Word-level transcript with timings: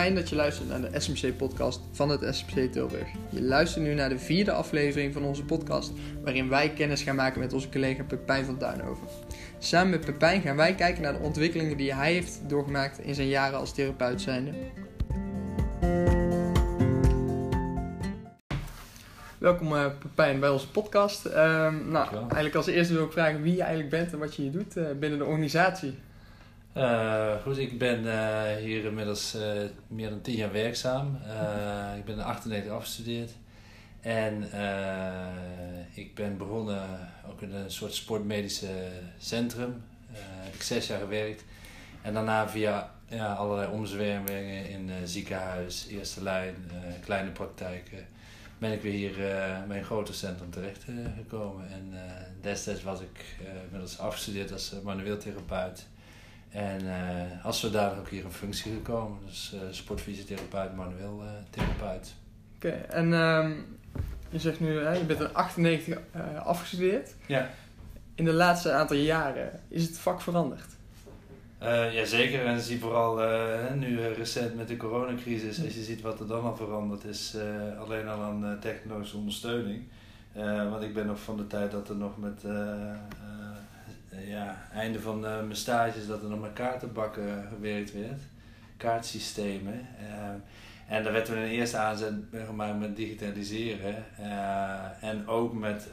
Fijn 0.00 0.14
dat 0.14 0.28
je 0.28 0.36
luistert 0.36 0.68
naar 0.68 0.80
de 0.80 1.00
SMC-podcast 1.00 1.80
van 1.92 2.08
het 2.08 2.36
SMC 2.36 2.72
Tilburg. 2.72 3.08
Je 3.30 3.42
luistert 3.42 3.84
nu 3.84 3.94
naar 3.94 4.08
de 4.08 4.18
vierde 4.18 4.52
aflevering 4.52 5.12
van 5.12 5.24
onze 5.24 5.44
podcast, 5.44 5.92
waarin 6.22 6.48
wij 6.48 6.72
kennis 6.72 7.02
gaan 7.02 7.16
maken 7.16 7.40
met 7.40 7.52
onze 7.52 7.68
collega 7.68 8.02
Pepijn 8.02 8.44
van 8.44 8.58
Duinhoven. 8.58 9.06
Samen 9.58 9.90
met 9.90 10.04
Pepijn 10.04 10.40
gaan 10.40 10.56
wij 10.56 10.74
kijken 10.74 11.02
naar 11.02 11.12
de 11.12 11.18
ontwikkelingen 11.18 11.76
die 11.76 11.94
hij 11.94 12.12
heeft 12.12 12.40
doorgemaakt 12.46 12.98
in 12.98 13.14
zijn 13.14 13.28
jaren 13.28 13.58
als 13.58 13.74
therapeut 13.74 14.20
zijnde. 14.20 14.52
Welkom 19.38 19.72
uh, 19.72 19.86
Pepijn 19.98 20.40
bij 20.40 20.50
onze 20.50 20.70
podcast. 20.70 21.26
Uh, 21.26 21.32
nou, 21.88 22.14
eigenlijk 22.14 22.54
als 22.54 22.66
eerste 22.66 22.94
wil 22.94 23.04
ik 23.04 23.12
vragen 23.12 23.42
wie 23.42 23.54
je 23.54 23.62
eigenlijk 23.62 23.90
bent 23.90 24.12
en 24.12 24.18
wat 24.18 24.34
je 24.34 24.42
hier 24.42 24.52
doet 24.52 24.76
uh, 24.76 24.84
binnen 24.98 25.18
de 25.18 25.24
organisatie. 25.24 25.98
Uh, 26.76 27.42
goed, 27.42 27.58
ik 27.58 27.78
ben 27.78 28.04
uh, 28.04 28.56
hier 28.56 28.84
inmiddels 28.84 29.34
uh, 29.34 29.62
meer 29.86 30.10
dan 30.10 30.20
tien 30.20 30.36
jaar 30.36 30.52
werkzaam. 30.52 31.18
ik 31.96 32.04
ben 32.04 32.14
in 32.14 32.22
98 32.22 32.72
afgestudeerd. 32.72 33.30
En 34.00 34.42
ik 35.94 36.14
ben 36.14 36.36
begonnen 36.36 36.82
ook 37.30 37.42
in 37.42 37.52
een 37.52 37.70
soort 37.70 37.94
sportmedische 37.94 38.88
centrum. 39.18 39.82
heb 40.12 40.54
ik 40.54 40.62
zes 40.62 40.86
jaar 40.86 40.98
gewerkt. 40.98 41.44
En 42.02 42.14
daarna 42.14 42.48
via 42.48 42.94
ja, 43.08 43.32
allerlei 43.32 43.72
omzwervingen 43.72 44.68
in 44.68 44.90
ziekenhuis, 45.04 45.86
eerste 45.86 46.22
lijn, 46.22 46.54
kleine 47.04 47.30
praktijken, 47.30 48.06
ben 48.58 48.72
ik 48.72 48.82
weer 48.82 48.92
hier 48.92 49.14
bij 49.68 49.78
een 49.78 49.84
groter 49.84 50.14
centrum 50.14 50.50
terecht 50.50 50.84
gekomen. 51.16 51.70
En 51.70 51.92
destijds 52.40 52.82
was 52.82 53.00
ik 53.00 53.24
inmiddels 53.64 53.98
afgestudeerd 53.98 54.52
als 54.52 54.74
manueel 54.82 55.18
therapeut. 55.18 55.86
En 56.50 56.84
uh, 56.84 57.44
als 57.44 57.62
we 57.62 57.70
daar 57.70 57.98
ook 57.98 58.08
hier 58.08 58.24
een 58.24 58.32
functie 58.32 58.72
gekomen, 58.72 59.18
dus 59.26 59.52
uh, 59.54 59.60
sportfysiotherapeut, 59.70 60.76
manueel 60.76 61.22
uh, 61.22 61.28
therapeut. 61.50 62.14
Oké, 62.56 62.66
okay, 62.66 62.80
en 62.80 63.12
um, 63.12 63.78
je 64.30 64.38
zegt 64.38 64.60
nu, 64.60 64.78
hè, 64.78 64.92
je 64.92 65.04
bent 65.04 65.20
in 65.20 65.34
98 65.34 65.98
afgestudeerd. 66.44 67.14
Ja. 67.26 67.50
In 68.14 68.24
de 68.24 68.32
laatste 68.32 68.72
aantal 68.72 68.96
jaren, 68.96 69.60
is 69.68 69.82
het 69.82 69.98
vak 69.98 70.20
veranderd? 70.20 70.78
Jazeker, 71.92 72.46
en 72.46 72.60
zie 72.60 72.78
vooral 72.78 73.16
nu 73.74 74.00
recent 74.00 74.56
met 74.56 74.68
de 74.68 74.76
coronacrisis, 74.76 75.64
als 75.64 75.74
je 75.74 75.82
ziet 75.82 76.00
wat 76.00 76.20
er 76.20 76.26
dan 76.26 76.44
al 76.44 76.56
veranderd 76.56 77.04
is, 77.04 77.36
alleen 77.78 78.08
al 78.08 78.22
aan 78.22 78.58
technologische 78.60 79.16
ondersteuning. 79.16 79.82
want 80.70 80.82
ik 80.82 80.94
ben 80.94 81.06
nog 81.06 81.20
van 81.20 81.36
de 81.36 81.46
tijd 81.46 81.70
dat 81.70 81.88
er 81.88 81.96
nog 81.96 82.18
met 82.18 82.42
ja, 84.26 84.62
einde 84.72 85.00
van 85.00 85.24
uh, 85.24 85.36
mijn 85.36 85.56
stages 85.56 86.06
dat 86.06 86.22
er 86.22 86.28
nog 86.28 86.40
met 86.40 86.52
kaartenbakken 86.52 87.46
gewerkt 87.48 87.92
werd. 87.92 88.20
Kaartsystemen. 88.76 89.86
Uh, 90.00 90.96
en 90.96 91.02
daar 91.02 91.12
werd 91.12 91.28
we 91.28 91.36
een 91.36 91.48
eerste 91.48 91.76
aanzet 91.76 92.14
gemaakt 92.46 92.78
met 92.78 92.96
digitaliseren. 92.96 94.04
en 95.00 95.26
ook 95.26 95.52
met 95.52 95.88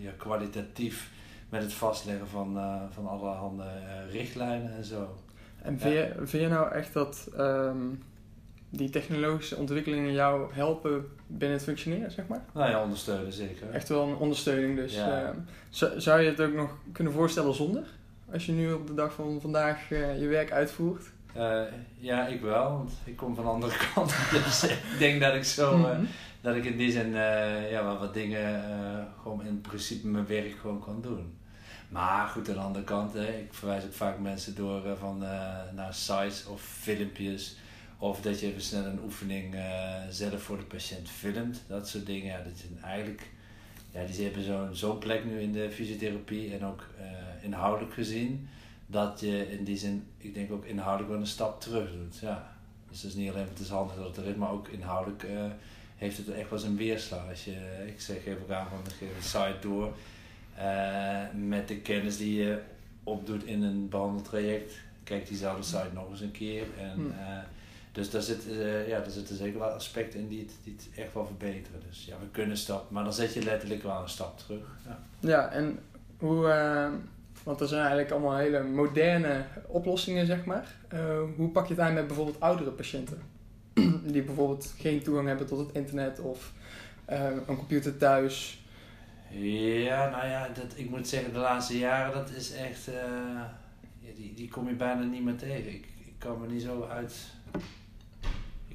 ja, 0.00 0.10
kwalitatief 0.16 1.10
met 1.48 1.62
het 1.62 1.72
vastleggen 1.72 2.28
van, 2.28 2.58
van 2.90 3.06
allerhande 3.06 3.64
richtlijnen 4.10 4.76
en 4.76 4.84
zo. 4.84 5.18
En 5.62 5.78
vind, 5.78 5.94
je, 5.94 6.12
vind 6.16 6.42
je 6.42 6.48
nou 6.48 6.72
echt 6.72 6.92
dat 6.92 7.28
um, 7.38 8.02
die 8.70 8.90
technologische 8.90 9.56
ontwikkelingen 9.56 10.12
jou 10.12 10.52
helpen 10.52 11.08
binnen 11.26 11.56
het 11.56 11.66
functioneren, 11.66 12.10
zeg 12.10 12.26
maar? 12.26 12.44
Nou 12.52 12.70
ja, 12.70 12.82
ondersteunen 12.82 13.32
zeker. 13.32 13.70
Echt 13.70 13.88
wel 13.88 14.08
een 14.08 14.16
ondersteuning. 14.16 14.76
Dus 14.76 14.94
ja. 14.94 15.34
uh, 15.82 15.90
zou 15.96 16.20
je 16.20 16.28
het 16.28 16.40
ook 16.40 16.52
nog 16.52 16.70
kunnen 16.92 17.12
voorstellen 17.12 17.54
zonder? 17.54 17.84
Als 18.32 18.46
je 18.46 18.52
nu 18.52 18.72
op 18.72 18.86
de 18.86 18.94
dag 18.94 19.12
van 19.12 19.40
vandaag 19.40 19.90
uh, 19.90 20.20
je 20.20 20.26
werk 20.26 20.52
uitvoert? 20.52 21.06
Uh, 21.36 21.60
ja, 21.98 22.26
ik 22.26 22.40
wel, 22.40 22.72
want 22.72 22.92
ik 23.04 23.16
kom 23.16 23.34
van 23.34 23.44
de 23.44 23.50
andere 23.50 23.76
kant. 23.94 24.14
dus 24.30 24.64
ik 24.64 24.98
denk 24.98 25.20
dat 25.20 25.34
ik 25.34 25.44
zo, 25.44 25.76
mm 25.76 25.84
-hmm. 25.84 26.08
dat 26.40 26.56
ik 26.56 26.64
in 26.64 26.76
die 26.76 26.90
zin 26.90 27.10
ja, 27.70 27.84
wel 27.84 27.98
wat 27.98 28.14
dingen 28.14 28.62
gewoon 29.22 29.46
in 29.46 29.60
principe 29.60 30.06
mijn 30.06 30.26
werk 30.26 30.56
gewoon 30.60 30.80
kan 30.84 31.00
doen. 31.00 31.36
Maar 31.88 32.28
goed, 32.28 32.48
aan 32.48 32.54
de 32.54 32.60
andere 32.60 32.84
kant, 32.84 33.12
hè, 33.12 33.26
ik 33.26 33.54
verwijs 33.54 33.84
ook 33.84 33.92
vaak 33.92 34.18
mensen 34.18 34.54
door 34.54 34.82
van, 34.98 35.18
naar 35.74 35.94
sites 35.94 36.46
of 36.46 36.60
filmpjes 36.62 37.56
of 37.98 38.20
dat 38.20 38.40
je 38.40 38.46
even 38.46 38.62
snel 38.62 38.84
een 38.84 39.02
oefening 39.04 39.54
uh, 39.54 39.96
zelf 40.10 40.42
voor 40.42 40.56
de 40.56 40.64
patiënt 40.64 41.08
filmt. 41.08 41.62
Dat 41.66 41.88
soort 41.88 42.06
dingen. 42.06 42.26
Ja, 42.26 42.42
dat 42.42 42.52
is 42.52 42.82
eigenlijk, 42.82 43.22
ja, 43.90 44.04
die 44.04 44.24
hebben 44.24 44.42
zo'n 44.42 44.74
zo'n 44.76 44.98
plek 44.98 45.24
nu 45.24 45.40
in 45.40 45.52
de 45.52 45.70
fysiotherapie 45.70 46.54
en 46.54 46.64
ook 46.64 46.84
uh, 47.00 47.44
inhoudelijk 47.44 47.94
gezien. 47.94 48.48
Dat 48.86 49.20
je 49.20 49.50
in 49.50 49.64
die 49.64 49.76
zin, 49.76 50.06
ik 50.18 50.34
denk 50.34 50.52
ook 50.52 50.64
inhoudelijk 50.64 51.10
wel 51.10 51.20
een 51.20 51.26
stap 51.26 51.60
terug 51.60 51.90
doet. 51.92 52.18
Ja. 52.18 52.56
Dus 52.90 53.02
het 53.02 53.10
is 53.10 53.16
niet 53.16 53.30
alleen 53.30 53.48
het 53.48 53.58
is 53.58 53.68
handig 53.68 53.96
dat 53.96 54.06
het 54.06 54.16
er 54.16 54.30
is, 54.30 54.36
maar 54.36 54.50
ook 54.50 54.68
inhoudelijk 54.68 55.22
uh, 55.22 55.44
heeft 55.96 56.16
het 56.16 56.28
echt 56.28 56.50
wel 56.50 56.58
zijn 56.58 56.76
weerslag. 56.76 57.28
Als 57.28 57.44
je, 57.44 57.84
ik 57.86 58.00
zeg 58.00 58.26
even 58.26 58.56
aan 58.56 58.66
van 58.68 58.78
een 59.00 59.22
site 59.22 59.56
door 59.60 59.96
met 61.34 61.68
de 61.68 61.76
kennis 61.76 62.16
die 62.16 62.34
je 62.34 62.60
opdoet 63.04 63.44
in 63.44 63.62
een 63.62 63.88
behandeltraject. 63.88 64.72
Kijk 65.04 65.28
diezelfde 65.28 65.62
site 65.62 65.90
nog 65.94 66.10
eens 66.10 66.20
een 66.20 66.30
keer. 66.30 66.64
En, 66.78 66.94
hmm. 66.94 67.12
Dus 67.98 68.10
daar, 68.10 68.22
zit, 68.22 68.46
uh, 68.46 68.88
ja, 68.88 69.00
daar 69.00 69.10
zitten 69.10 69.36
zeker 69.36 69.58
wel 69.58 69.68
aspecten 69.68 70.20
in 70.20 70.28
die 70.28 70.40
het, 70.40 70.52
die 70.64 70.76
het 70.76 70.88
echt 71.04 71.14
wel 71.14 71.26
verbeteren. 71.26 71.80
Dus 71.88 72.04
ja, 72.04 72.16
we 72.20 72.26
kunnen 72.30 72.56
stap, 72.56 72.90
maar 72.90 73.04
dan 73.04 73.12
zet 73.12 73.34
je 73.34 73.42
letterlijk 73.42 73.82
wel 73.82 74.02
een 74.02 74.08
stap 74.08 74.38
terug. 74.38 74.76
Ja, 74.86 74.98
ja 75.20 75.50
en 75.50 75.78
hoe, 76.18 76.46
uh, 76.46 76.88
want 77.42 77.60
er 77.60 77.68
zijn 77.68 77.80
eigenlijk 77.80 78.10
allemaal 78.10 78.36
hele 78.36 78.62
moderne 78.62 79.44
oplossingen, 79.66 80.26
zeg 80.26 80.44
maar. 80.44 80.74
Uh, 80.94 81.00
hoe 81.36 81.48
pak 81.48 81.66
je 81.66 81.74
het 81.74 81.82
aan 81.82 81.94
met 81.94 82.06
bijvoorbeeld 82.06 82.40
oudere 82.40 82.70
patiënten? 82.70 83.22
die 84.12 84.22
bijvoorbeeld 84.22 84.74
geen 84.78 85.02
toegang 85.02 85.28
hebben 85.28 85.46
tot 85.46 85.58
het 85.58 85.76
internet 85.76 86.20
of 86.20 86.52
een 87.06 87.56
computer 87.56 87.96
thuis. 87.96 88.64
Ja, 89.30 90.10
nou 90.10 90.26
ja, 90.26 90.48
dat, 90.48 90.72
ik 90.74 90.90
moet 90.90 91.08
zeggen, 91.08 91.32
de 91.32 91.38
laatste 91.38 91.78
jaren, 91.78 92.14
dat 92.14 92.30
is 92.30 92.52
echt, 92.52 92.84
ja, 94.00 94.12
die, 94.14 94.34
die 94.34 94.48
kom 94.48 94.68
je 94.68 94.74
bijna 94.74 95.02
niet 95.02 95.24
meer 95.24 95.36
tegen. 95.36 95.74
Ik, 95.74 95.86
ik 96.06 96.14
kan 96.18 96.40
me 96.40 96.46
niet 96.46 96.62
zo 96.62 96.82
uit 96.82 97.14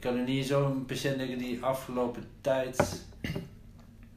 kan 0.03 0.17
er 0.17 0.23
niet 0.23 0.45
zo'n 0.45 0.85
patiënt 0.85 1.17
denken 1.17 1.37
die 1.37 1.63
afgelopen 1.63 2.23
tijd 2.41 3.05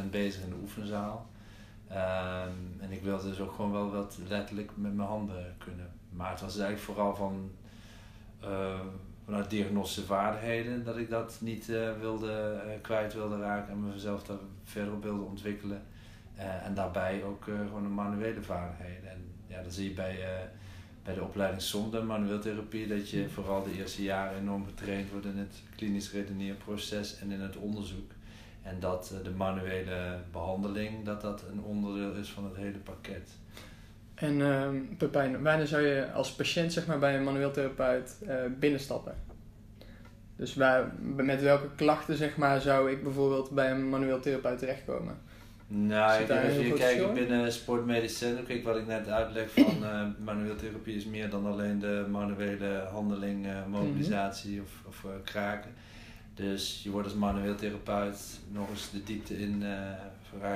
90% 0.07 0.11
bezig 0.11 0.43
in 0.43 0.49
de 0.49 0.61
oefenzaal. 0.63 1.27
Ehm, 1.89 2.53
en 2.79 2.93
ik 2.93 3.03
wilde 3.03 3.29
dus 3.29 3.41
ook 3.41 3.53
gewoon 3.53 3.73
wel 3.73 3.91
wat 3.91 4.19
letterlijk 4.29 4.71
met 4.75 4.95
mijn 4.95 5.09
handen 5.09 5.55
kunnen. 5.59 5.91
Maar 6.11 6.31
het 6.31 6.41
was 6.41 6.59
eigenlijk 6.59 6.85
vooral 6.85 7.15
van 7.15 7.51
uh, 8.45 8.81
vanuit 9.25 9.51
diagnostische 9.51 10.05
vaardigheden 10.05 10.85
dat 10.85 10.97
ik 10.97 11.11
dat 11.11 11.39
niet 11.41 11.69
uh, 11.69 11.99
wilde, 12.01 12.63
uh, 12.67 12.73
kwijt 12.81 13.15
wilde 13.15 13.39
raken 13.39 13.73
en 13.73 13.89
mezelf 13.89 14.25
daar 14.25 14.37
verder 14.65 14.93
op 14.93 15.03
wilde 15.03 15.23
ontwikkelen. 15.23 15.83
en 16.37 16.75
daarbij 16.75 17.25
ook 17.25 17.45
gewoon 17.45 17.83
de 17.83 17.89
manuele 17.89 18.43
vaardigheden. 18.43 19.11
En 19.11 19.25
ja, 19.47 19.63
dan 19.63 19.71
zie 19.71 19.89
je 19.89 19.95
bij, 19.95 20.19
bij 21.05 21.15
de 21.15 21.23
opleiding 21.23 21.63
Zonde, 21.63 22.03
manueel 22.03 22.41
therapie, 22.41 22.87
dat 22.87 23.11
je 23.11 23.29
vooral 23.29 23.63
de 23.63 23.73
eerste 23.73 24.03
jaren 24.03 24.39
enorm 24.39 24.67
getraind 24.67 25.11
wordt 25.11 25.27
in 25.27 25.37
het 25.37 25.63
klinisch 25.77 26.13
redeneerproces 26.13 27.19
en 27.19 27.31
in 27.31 27.41
het 27.41 27.57
onderzoek. 27.57 28.11
En 28.63 28.81
dat 28.81 29.15
de 29.23 29.31
manuele 29.31 30.19
behandeling, 30.33 31.05
dat 31.05 31.21
dat 31.21 31.43
een 31.51 31.63
onderdeel 31.63 32.13
is 32.13 32.29
van 32.29 32.45
het 32.45 32.57
hele 32.57 32.79
pakket. 32.79 33.31
En 34.17 34.41
uh, 34.41 34.69
Pepijn, 34.99 35.43
wanneer 35.43 35.67
zou 35.67 35.83
je 35.83 36.13
als 36.13 36.33
patiënt 36.33 36.73
zeg 36.73 36.87
maar, 36.87 36.99
bij 36.99 37.17
een 37.17 37.25
manueel 37.25 37.51
therapeut 37.51 38.17
uh, 38.23 38.35
binnenstappen? 38.59 39.15
Dus 40.37 40.55
waar, 40.55 40.93
met 41.01 41.43
welke 41.43 41.69
klachten 41.77 42.17
zeg 42.17 42.37
maar, 42.37 42.61
zou 42.61 42.91
ik 42.91 43.03
bijvoorbeeld 43.03 43.51
bij 43.51 43.71
een 43.71 43.89
manueel 43.89 44.21
therapeut 44.21 44.59
terechtkomen? 44.59 45.19
Nou, 45.69 46.21
ik 46.21 46.27
denk 46.27 46.45
als 46.45 46.55
je 46.55 46.73
kijkt 46.73 47.15
binnen 47.15 47.53
sportmedisch 47.53 48.19
centrum, 48.19 48.47
kijk 48.47 48.65
wat 48.65 48.77
ik 48.77 48.87
net 48.87 49.09
uitleg 49.09 49.51
van 49.51 49.77
uh, 49.83 50.07
manueel 50.25 50.57
therapie 50.57 50.97
is 50.97 51.05
meer 51.05 51.31
dan 51.31 51.47
alleen 51.47 51.79
de 51.79 52.07
manuele 52.11 52.87
handeling, 52.93 53.47
uh, 53.47 53.67
mobilisatie 53.67 54.51
mm 54.51 54.57
-hmm. 54.57 54.89
of, 54.89 55.05
of 55.05 55.11
kraken. 55.25 55.71
Dus 56.35 56.81
je 56.83 56.91
wordt 56.91 57.07
als 57.07 57.17
manueel 57.17 57.55
therapeut 57.55 58.41
nog 58.53 58.71
eens 58.71 58.91
de 58.91 59.03
diepte 59.03 59.39
in, 59.39 59.65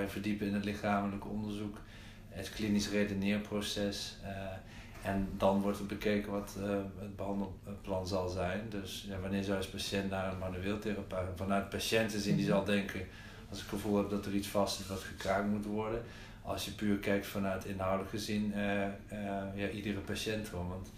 verdiepen 0.07 0.47
in 0.47 0.55
het 0.55 0.65
lichamelijk 0.65 1.27
onderzoek 1.27 1.79
het 2.31 2.51
klinisch 2.51 2.91
redeneerproces. 2.91 4.17
Uh, 4.23 4.29
en 5.03 5.29
dan 5.37 5.61
wordt 5.61 5.79
er 5.79 5.87
bekeken 5.87 6.33
wat 6.33 6.57
uh, 6.59 6.69
het 6.99 7.17
behandelplan 7.17 8.07
zal 8.07 8.29
zijn. 8.29 8.61
Dus 8.69 9.05
ja, 9.09 9.21
wanneer 9.21 9.43
zou 9.43 9.53
je 9.53 9.63
als 9.63 9.71
patiënt 9.71 10.11
naar 10.11 10.33
een 10.33 10.39
manueel 10.39 10.79
therapeut? 10.79 11.29
Vanuit 11.37 11.69
patiënten 11.69 12.21
zien 12.21 12.37
die 12.37 12.47
zal 12.47 12.65
denken, 12.65 13.01
als 13.49 13.59
ik 13.59 13.65
het 13.65 13.75
gevoel 13.75 13.97
heb 13.97 14.11
dat 14.11 14.27
er 14.27 14.35
iets 14.35 14.49
vast 14.49 14.81
is 14.81 14.87
wat 14.87 15.01
gekraakt 15.01 15.49
moet 15.49 15.65
worden. 15.65 16.03
Als 16.43 16.65
je 16.65 16.71
puur 16.71 16.97
kijkt 16.97 17.27
vanuit 17.27 17.65
inhoudelijk 17.65 18.11
gezien, 18.11 18.53
uh, 18.57 18.87
ja, 19.55 19.69
iedere 19.73 20.01
patiënt 20.01 20.49
gewoon. 20.49 20.69
Want 20.69 20.91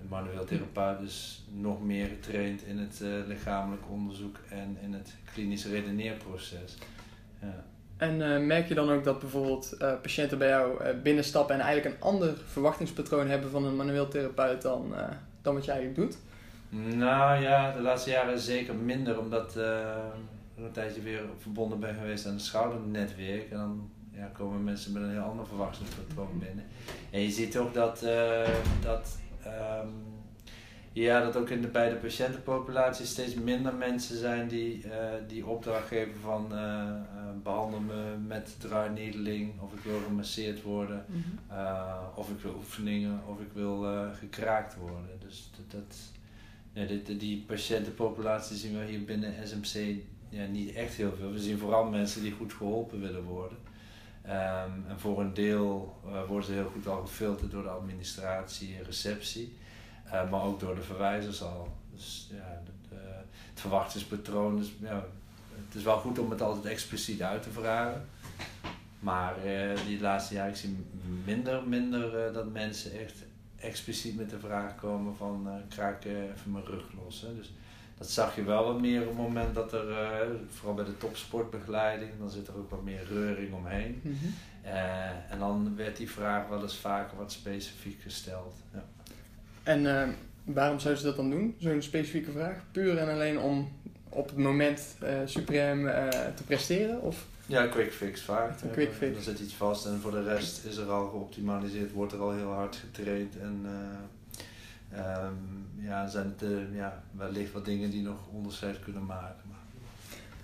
een 0.00 0.08
manueel 0.08 0.44
therapeut 0.44 1.00
is 1.00 1.44
nog 1.52 1.84
meer 1.84 2.06
getraind 2.06 2.62
in 2.62 2.78
het 2.78 3.00
lichamelijk 3.26 3.82
onderzoek 3.90 4.38
en 4.50 4.76
in 4.82 4.92
het 4.92 5.14
klinisch 5.32 5.66
redeneerproces. 5.66 6.76
Ja. 7.40 7.64
En 7.98 8.20
uh, 8.20 8.46
merk 8.46 8.68
je 8.68 8.74
dan 8.74 8.90
ook 8.90 9.04
dat 9.04 9.18
bijvoorbeeld 9.18 9.76
uh, 9.78 9.92
patiënten 10.02 10.38
bij 10.38 10.48
jou 10.48 10.84
uh, 10.84 10.88
binnenstappen 11.02 11.54
en 11.54 11.60
eigenlijk 11.60 11.94
een 11.94 12.02
ander 12.02 12.34
verwachtingspatroon 12.46 13.28
hebben 13.28 13.50
van 13.50 13.64
een 13.64 13.76
manueel 13.76 14.08
therapeut 14.08 14.62
dan, 14.62 14.94
dan 15.42 15.54
wat 15.54 15.64
je 15.64 15.70
eigenlijk 15.70 16.00
doet? 16.00 16.18
Nou 16.96 17.42
ja, 17.42 17.72
de 17.72 17.80
laatste 17.80 18.10
jaren 18.10 18.38
zeker 18.38 18.74
minder, 18.74 19.18
omdat 19.18 19.56
ik 20.56 20.64
een 20.64 20.72
tijdje 20.72 21.02
weer 21.02 21.20
verbonden 21.38 21.80
ben 21.80 21.94
geweest 21.94 22.26
aan 22.26 22.32
het 22.32 22.42
schoudernetwerk. 22.42 23.50
En 23.50 23.56
dan 23.56 23.90
ja, 24.10 24.30
komen 24.32 24.64
mensen 24.64 24.92
met 24.92 25.02
een 25.02 25.10
heel 25.10 25.20
ander 25.20 25.46
verwachtingspatroon 25.46 26.38
binnen. 26.38 26.64
En 27.10 27.20
je 27.20 27.30
ziet 27.30 27.58
ook 27.58 27.74
dat, 27.74 28.06
dat 28.82 29.18
ja, 31.02 31.20
dat 31.20 31.36
ook 31.36 31.50
in 31.50 31.60
de, 31.60 31.68
bij 31.68 31.88
de 31.88 31.96
patiëntenpopulatie 31.96 33.06
steeds 33.06 33.34
minder 33.34 33.74
mensen 33.74 34.18
zijn 34.18 34.48
die, 34.48 34.84
uh, 34.84 34.92
die 35.28 35.46
opdracht 35.46 35.86
geven 35.86 36.20
van 36.20 36.48
uh, 36.52 36.58
uh, 36.58 37.42
behandel 37.42 37.80
me 37.80 38.16
met 38.26 38.56
dry 38.60 38.86
needling 38.94 39.60
of 39.60 39.72
ik 39.72 39.80
wil 39.80 40.00
gemasseerd 40.06 40.62
worden 40.62 41.04
mm 41.08 41.22
-hmm. 41.22 41.58
of 42.14 42.30
ik 42.30 42.40
wil 42.40 42.54
oefeningen 42.56 43.20
of 43.26 43.40
ik 43.40 43.52
wil 43.52 43.86
gekraakt 44.14 44.76
worden. 44.76 45.10
Dus 45.18 45.50
dat, 45.56 45.80
dat 45.80 45.96
ja, 46.72 46.86
die, 46.86 47.16
die 47.16 47.44
patiëntenpopulatie 47.46 48.56
zien 48.56 48.78
we 48.78 48.84
hier 48.84 49.04
binnen 49.04 49.34
SMC 49.48 50.02
ja, 50.28 50.46
niet 50.46 50.72
echt 50.74 50.94
heel 50.94 51.12
veel. 51.18 51.32
We 51.32 51.38
zien 51.38 51.58
vooral 51.58 51.84
mensen 51.84 52.22
die 52.22 52.32
goed 52.32 52.52
geholpen 52.52 53.00
willen 53.00 53.22
worden. 53.22 53.58
Um, 54.26 54.84
en 54.88 54.98
voor 54.98 55.20
een 55.20 55.34
deel 55.34 55.96
worden 56.26 56.44
ze 56.44 56.52
heel 56.52 56.70
goed 56.72 56.86
al 56.86 57.00
gefilterd 57.00 57.50
door 57.50 57.62
de 57.62 57.68
administratie 57.68 58.76
en 58.78 58.84
receptie. 58.84 59.56
Uh, 60.12 60.30
maar 60.30 60.42
ook 60.42 60.60
door 60.60 60.74
de 60.74 60.82
verwijzers 60.82 61.42
al. 61.42 61.76
Dus 61.94 62.28
ja, 62.30 62.62
de, 62.64 62.88
de, 62.88 63.00
het 63.50 63.60
verwachtingspatroon 63.60 64.58
is, 64.58 64.72
ja, 64.80 65.04
het 65.66 65.74
is 65.74 65.82
wel 65.82 65.98
goed 65.98 66.18
om 66.18 66.30
het 66.30 66.42
altijd 66.42 66.64
expliciet 66.64 67.22
uit 67.22 67.42
te 67.42 67.50
vragen. 67.50 68.04
Maar 68.98 69.34
uh, 69.46 69.78
die 69.86 70.00
laatste 70.00 70.34
jaren, 70.34 70.50
ik 70.50 70.56
zie 70.56 70.86
minder, 71.24 71.68
minder 71.68 72.28
uh, 72.28 72.34
dat 72.34 72.52
mensen 72.52 72.98
echt 72.98 73.14
expliciet 73.56 74.16
met 74.16 74.30
de 74.30 74.38
vraag 74.38 74.76
komen 74.76 75.16
van 75.16 75.44
uh, 75.46 75.52
kraak 75.68 76.04
even 76.04 76.52
mijn 76.52 76.64
rug 76.64 76.84
los. 77.02 77.20
Hè. 77.20 77.34
Dus 77.34 77.52
dat 77.98 78.10
zag 78.10 78.36
je 78.36 78.44
wel 78.44 78.64
wat 78.64 78.80
meer 78.80 79.00
op 79.00 79.06
het 79.06 79.16
moment 79.16 79.54
dat 79.54 79.72
er, 79.72 79.86
vooral 80.48 80.74
bij 80.74 80.84
de 80.84 80.98
topsportbegeleiding, 80.98 82.10
dan 82.18 82.30
zit 82.30 82.48
er 82.48 82.56
ook 82.56 82.70
wat 82.70 82.82
meer 82.82 83.04
reuring 83.04 83.54
omheen. 83.54 84.00
Mm 84.02 84.16
-hmm. 84.20 84.34
en 85.28 85.38
dan 85.38 85.76
werd 85.76 85.96
die 85.96 86.10
vraag 86.10 86.48
wel 86.48 86.62
eens 86.62 86.76
vaker 86.76 87.16
wat 87.16 87.32
specifiek 87.32 88.02
gesteld. 88.02 88.54
Ja. 88.72 88.84
En 89.68 89.84
uh, 89.84 90.02
waarom 90.44 90.78
zouden 90.78 91.02
ze 91.02 91.08
dat 91.08 91.16
dan 91.16 91.30
doen? 91.30 91.54
Zo'n 91.58 91.82
specifieke 91.82 92.30
vraag? 92.30 92.56
Puur 92.72 92.98
en 92.98 93.08
alleen 93.08 93.38
om 93.38 93.72
op 94.08 94.28
het 94.28 94.36
moment 94.36 94.96
uh, 95.02 95.08
suprem 95.24 95.86
uh, 95.86 96.08
te 96.08 96.42
presteren? 96.46 97.02
Of? 97.02 97.26
Ja, 97.46 97.66
quick 97.66 97.92
fix 97.92 98.22
vaak. 98.22 98.60
Een 98.62 98.70
quick 98.70 98.92
fix. 98.92 99.16
Er 99.16 99.22
zit 99.22 99.38
iets 99.38 99.54
vast 99.54 99.86
en 99.86 99.98
voor 100.00 100.10
de 100.10 100.22
rest 100.22 100.64
is 100.64 100.76
er 100.76 100.90
al 100.90 101.08
geoptimaliseerd, 101.08 101.92
wordt 101.92 102.12
er 102.12 102.20
al 102.20 102.32
heel 102.32 102.52
hard 102.52 102.76
getraind. 102.76 103.38
En 103.38 103.66
um, 104.92 105.66
ja, 105.84 106.08
zijn 106.08 106.34
het 106.36 106.50
ja, 106.72 107.02
wellicht 107.16 107.52
wat 107.52 107.64
dingen 107.64 107.90
die 107.90 108.02
nog 108.02 108.18
onderscheid 108.32 108.80
kunnen 108.84 109.06
maken. 109.06 109.42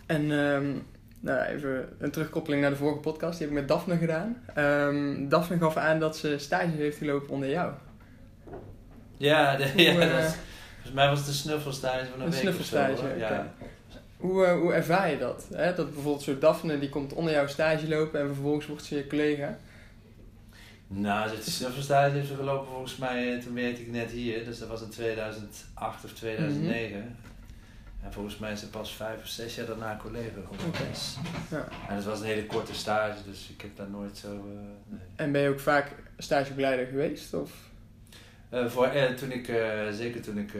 En 0.06 0.30
um, 0.30 0.82
nou, 1.20 1.44
even 1.44 1.88
een 1.98 2.10
terugkoppeling 2.10 2.62
naar 2.62 2.70
de 2.70 2.76
vorige 2.76 3.00
podcast, 3.00 3.38
die 3.38 3.46
heb 3.46 3.56
ik 3.56 3.62
met 3.62 3.68
Daphne 3.68 3.96
gedaan. 3.96 4.36
Um, 4.58 5.28
Daphne 5.28 5.58
gaf 5.58 5.76
aan 5.76 5.98
dat 5.98 6.16
ze 6.16 6.38
stage 6.38 6.76
heeft 6.76 6.98
gelopen 6.98 7.28
onder 7.28 7.50
jou. 7.50 7.72
Ja, 9.24 9.56
de, 9.56 9.70
hoe, 9.70 9.82
ja 9.82 9.92
uh, 9.92 9.98
dat 9.98 10.36
volgens 10.72 10.92
mij 10.94 11.08
was 11.08 11.18
het 11.18 11.26
de 11.26 11.32
snuffelstage 11.32 12.06
van 12.10 12.20
een, 12.20 12.26
een 12.26 12.30
week 12.30 12.40
snuffelstage, 12.40 12.92
of 12.92 12.98
zo, 12.98 13.06
ja. 13.16 13.52
Hoe, 14.16 14.46
uh, 14.46 14.52
hoe 14.52 14.72
ervaar 14.72 15.10
je 15.10 15.18
dat? 15.18 15.46
Hè? 15.54 15.74
Dat 15.74 15.92
bijvoorbeeld 15.92 16.22
zo'n 16.22 16.38
Daphne 16.38 16.78
die 16.78 16.88
komt 16.88 17.12
onder 17.12 17.32
jouw 17.32 17.46
stage 17.46 17.88
lopen 17.88 18.20
en 18.20 18.26
vervolgens 18.26 18.66
wordt 18.66 18.84
ze 18.84 18.96
je 18.96 19.06
collega. 19.06 19.58
Nou, 20.86 21.30
de 21.30 21.50
snuffelstage 21.50 22.14
heeft 22.14 22.28
ze 22.28 22.34
gelopen 22.34 22.72
volgens 22.72 22.96
mij, 22.96 23.40
toen 23.40 23.54
werkte 23.54 23.80
ik 23.80 23.90
net 23.90 24.10
hier, 24.10 24.44
dus 24.44 24.58
dat 24.58 24.68
was 24.68 24.82
in 24.82 24.88
2008 24.88 26.04
of 26.04 26.12
2009. 26.12 26.96
Mm 26.96 27.02
-hmm. 27.02 27.16
En 28.04 28.12
volgens 28.12 28.38
mij 28.38 28.52
is 28.52 28.60
ze 28.60 28.68
pas 28.68 28.94
vijf 28.94 29.20
of 29.20 29.26
zes 29.26 29.54
jaar 29.54 29.66
daarna 29.66 29.96
collega 29.96 30.40
geworden. 30.40 30.66
Okay. 30.66 30.86
Ja. 31.50 31.68
En 31.88 31.94
het 31.94 32.04
was 32.04 32.20
een 32.20 32.26
hele 32.26 32.46
korte 32.46 32.74
stage, 32.74 33.16
dus 33.26 33.50
ik 33.54 33.60
heb 33.60 33.76
daar 33.76 33.90
nooit 33.90 34.16
zo... 34.16 34.28
Uh, 34.28 34.60
nee. 34.86 35.00
En 35.16 35.32
ben 35.32 35.40
je 35.40 35.48
ook 35.48 35.60
vaak 35.60 35.92
stagebegeleider 36.18 36.86
geweest? 36.86 37.34
Of? 37.34 37.50
Uh, 38.54 38.66
voor, 38.66 38.86
uh, 38.94 39.04
toen 39.04 39.32
ik, 39.32 39.48
uh, 39.48 39.90
zeker 39.90 40.20
toen 40.22 40.38
ik 40.38 40.52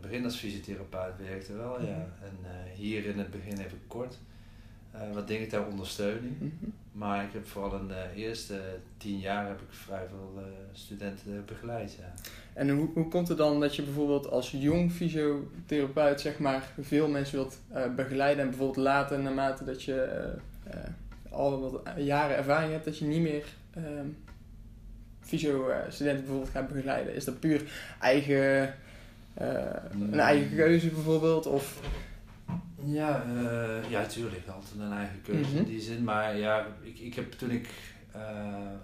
begin 0.00 0.24
als 0.24 0.36
fysiotherapeut 0.36 1.28
werkte 1.28 1.56
wel, 1.56 1.82
ja. 1.82 2.06
En 2.22 2.36
hier 2.74 3.04
in 3.06 3.18
het 3.18 3.30
begin 3.30 3.58
even 3.58 3.80
kort 3.86 4.18
wat 5.12 5.28
dingen 5.28 5.48
ter 5.48 5.66
ondersteuning. 5.66 6.34
Mm 6.38 6.52
-hmm. 6.60 6.72
Maar 6.92 7.24
ik 7.24 7.32
heb 7.32 7.46
vooral 7.46 7.78
in 7.78 7.88
de 7.88 8.06
eerste 8.14 8.60
tien 8.96 9.18
jaar 9.18 9.46
heb 9.46 9.60
ik 9.60 9.66
vrij 9.70 10.06
veel 10.08 10.42
studenten 10.72 11.44
begeleid, 11.44 11.96
ja. 12.00 12.12
En 12.52 12.70
hoe, 12.70 12.88
hoe 12.94 13.08
komt 13.08 13.28
het 13.28 13.38
dan 13.38 13.60
dat 13.60 13.76
je 13.76 13.82
bijvoorbeeld 13.82 14.30
als 14.30 14.50
jong 14.50 14.92
fysiotherapeut 14.92 16.20
zeg 16.20 16.38
maar 16.38 16.72
veel 16.80 17.08
mensen 17.08 17.36
wilt 17.36 17.58
begeleiden 17.96 18.44
en 18.44 18.50
bijvoorbeeld 18.50 18.84
later 18.84 19.18
naarmate 19.18 19.64
dat 19.64 19.82
je 19.82 20.30
al 21.30 21.60
wat 21.60 21.82
jaren 21.96 22.36
ervaring 22.36 22.72
hebt, 22.72 22.84
dat 22.84 22.98
je 22.98 23.04
niet 23.04 23.22
meer 23.22 23.44
ehm, 23.74 24.06
fysio-studenten 25.22 26.24
bijvoorbeeld 26.24 26.50
gaat 26.50 26.68
begeleiden? 26.68 27.14
Is 27.14 27.24
dat 27.24 27.40
puur 27.40 27.62
eigen, 28.00 28.74
uh, 29.40 29.46
een 29.90 30.20
eigen 30.20 30.56
keuze 30.56 30.88
bijvoorbeeld? 30.88 31.46
Of... 31.46 31.80
Ja, 32.84 33.24
uh, 33.34 33.90
ja, 33.90 34.06
tuurlijk. 34.06 34.46
Altijd 34.46 34.80
een 34.80 34.92
eigen 34.92 35.22
keuze 35.22 35.48
mm 35.48 35.56
-hmm. 35.56 35.56
in 35.56 35.64
die 35.64 35.80
zin. 35.80 36.04
Maar 36.04 36.36
ja, 36.36 36.66
ik, 36.82 36.98
ik 36.98 37.14
heb 37.14 37.32
toen 37.32 37.50
ik 37.50 37.68
uh, 38.16 38.22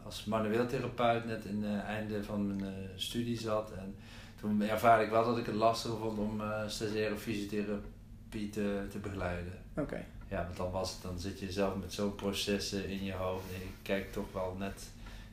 als 0.05 0.25
manueel 0.25 0.67
therapeut 0.67 1.25
net 1.25 1.45
in 1.45 1.63
het 1.63 1.85
einde 1.85 2.25
van 2.25 2.47
mijn 2.47 2.89
studie 2.97 3.39
zat. 3.39 3.73
En 3.73 3.95
toen 4.41 4.63
ervaarde 4.63 5.05
ik 5.05 5.11
wel 5.11 5.25
dat 5.25 5.39
ik 5.39 5.47
het 5.47 5.55
lastig 5.55 5.91
vond 6.01 6.19
om 6.19 6.41
uh, 6.41 6.63
stagiaire 6.67 7.17
fysiotherapie 7.17 8.51
te, 8.51 8.87
te 8.91 8.99
begeleiden. 8.99 9.53
Oké. 9.77 10.05
Ja, 10.29 10.45
want 10.45 10.57
dan, 10.57 10.71
was 10.71 10.91
het, 10.93 11.03
dan 11.03 11.19
zit 11.19 11.41
je 11.41 11.53
zelf 11.53 11.77
met 11.77 11.93
zo'n 11.93 12.15
processen 12.15 12.89
in 12.89 13.05
je 13.05 13.13
hoofd 13.13 13.45
en 13.55 13.61
je 13.61 13.73
kijkt 13.83 14.13
toch 14.13 14.33
wel 14.33 14.57
net 14.59 14.87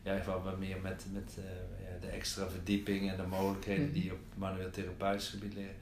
ja, 0.05 0.23
wat 0.43 0.57
meer 0.57 0.77
met, 0.81 1.05
met 1.11 1.35
uh, 1.39 1.43
ja, 1.85 1.99
de 2.01 2.07
extra 2.07 2.47
verdieping 2.47 3.11
en 3.11 3.17
de 3.17 3.23
mogelijkheden 3.23 3.85
mm. 3.85 3.91
die 3.91 4.03
je 4.03 4.11
op 4.11 4.19
manueel 4.35 4.69
therapeutisch 4.69 5.29
gebied 5.29 5.53
leren. 5.53 5.75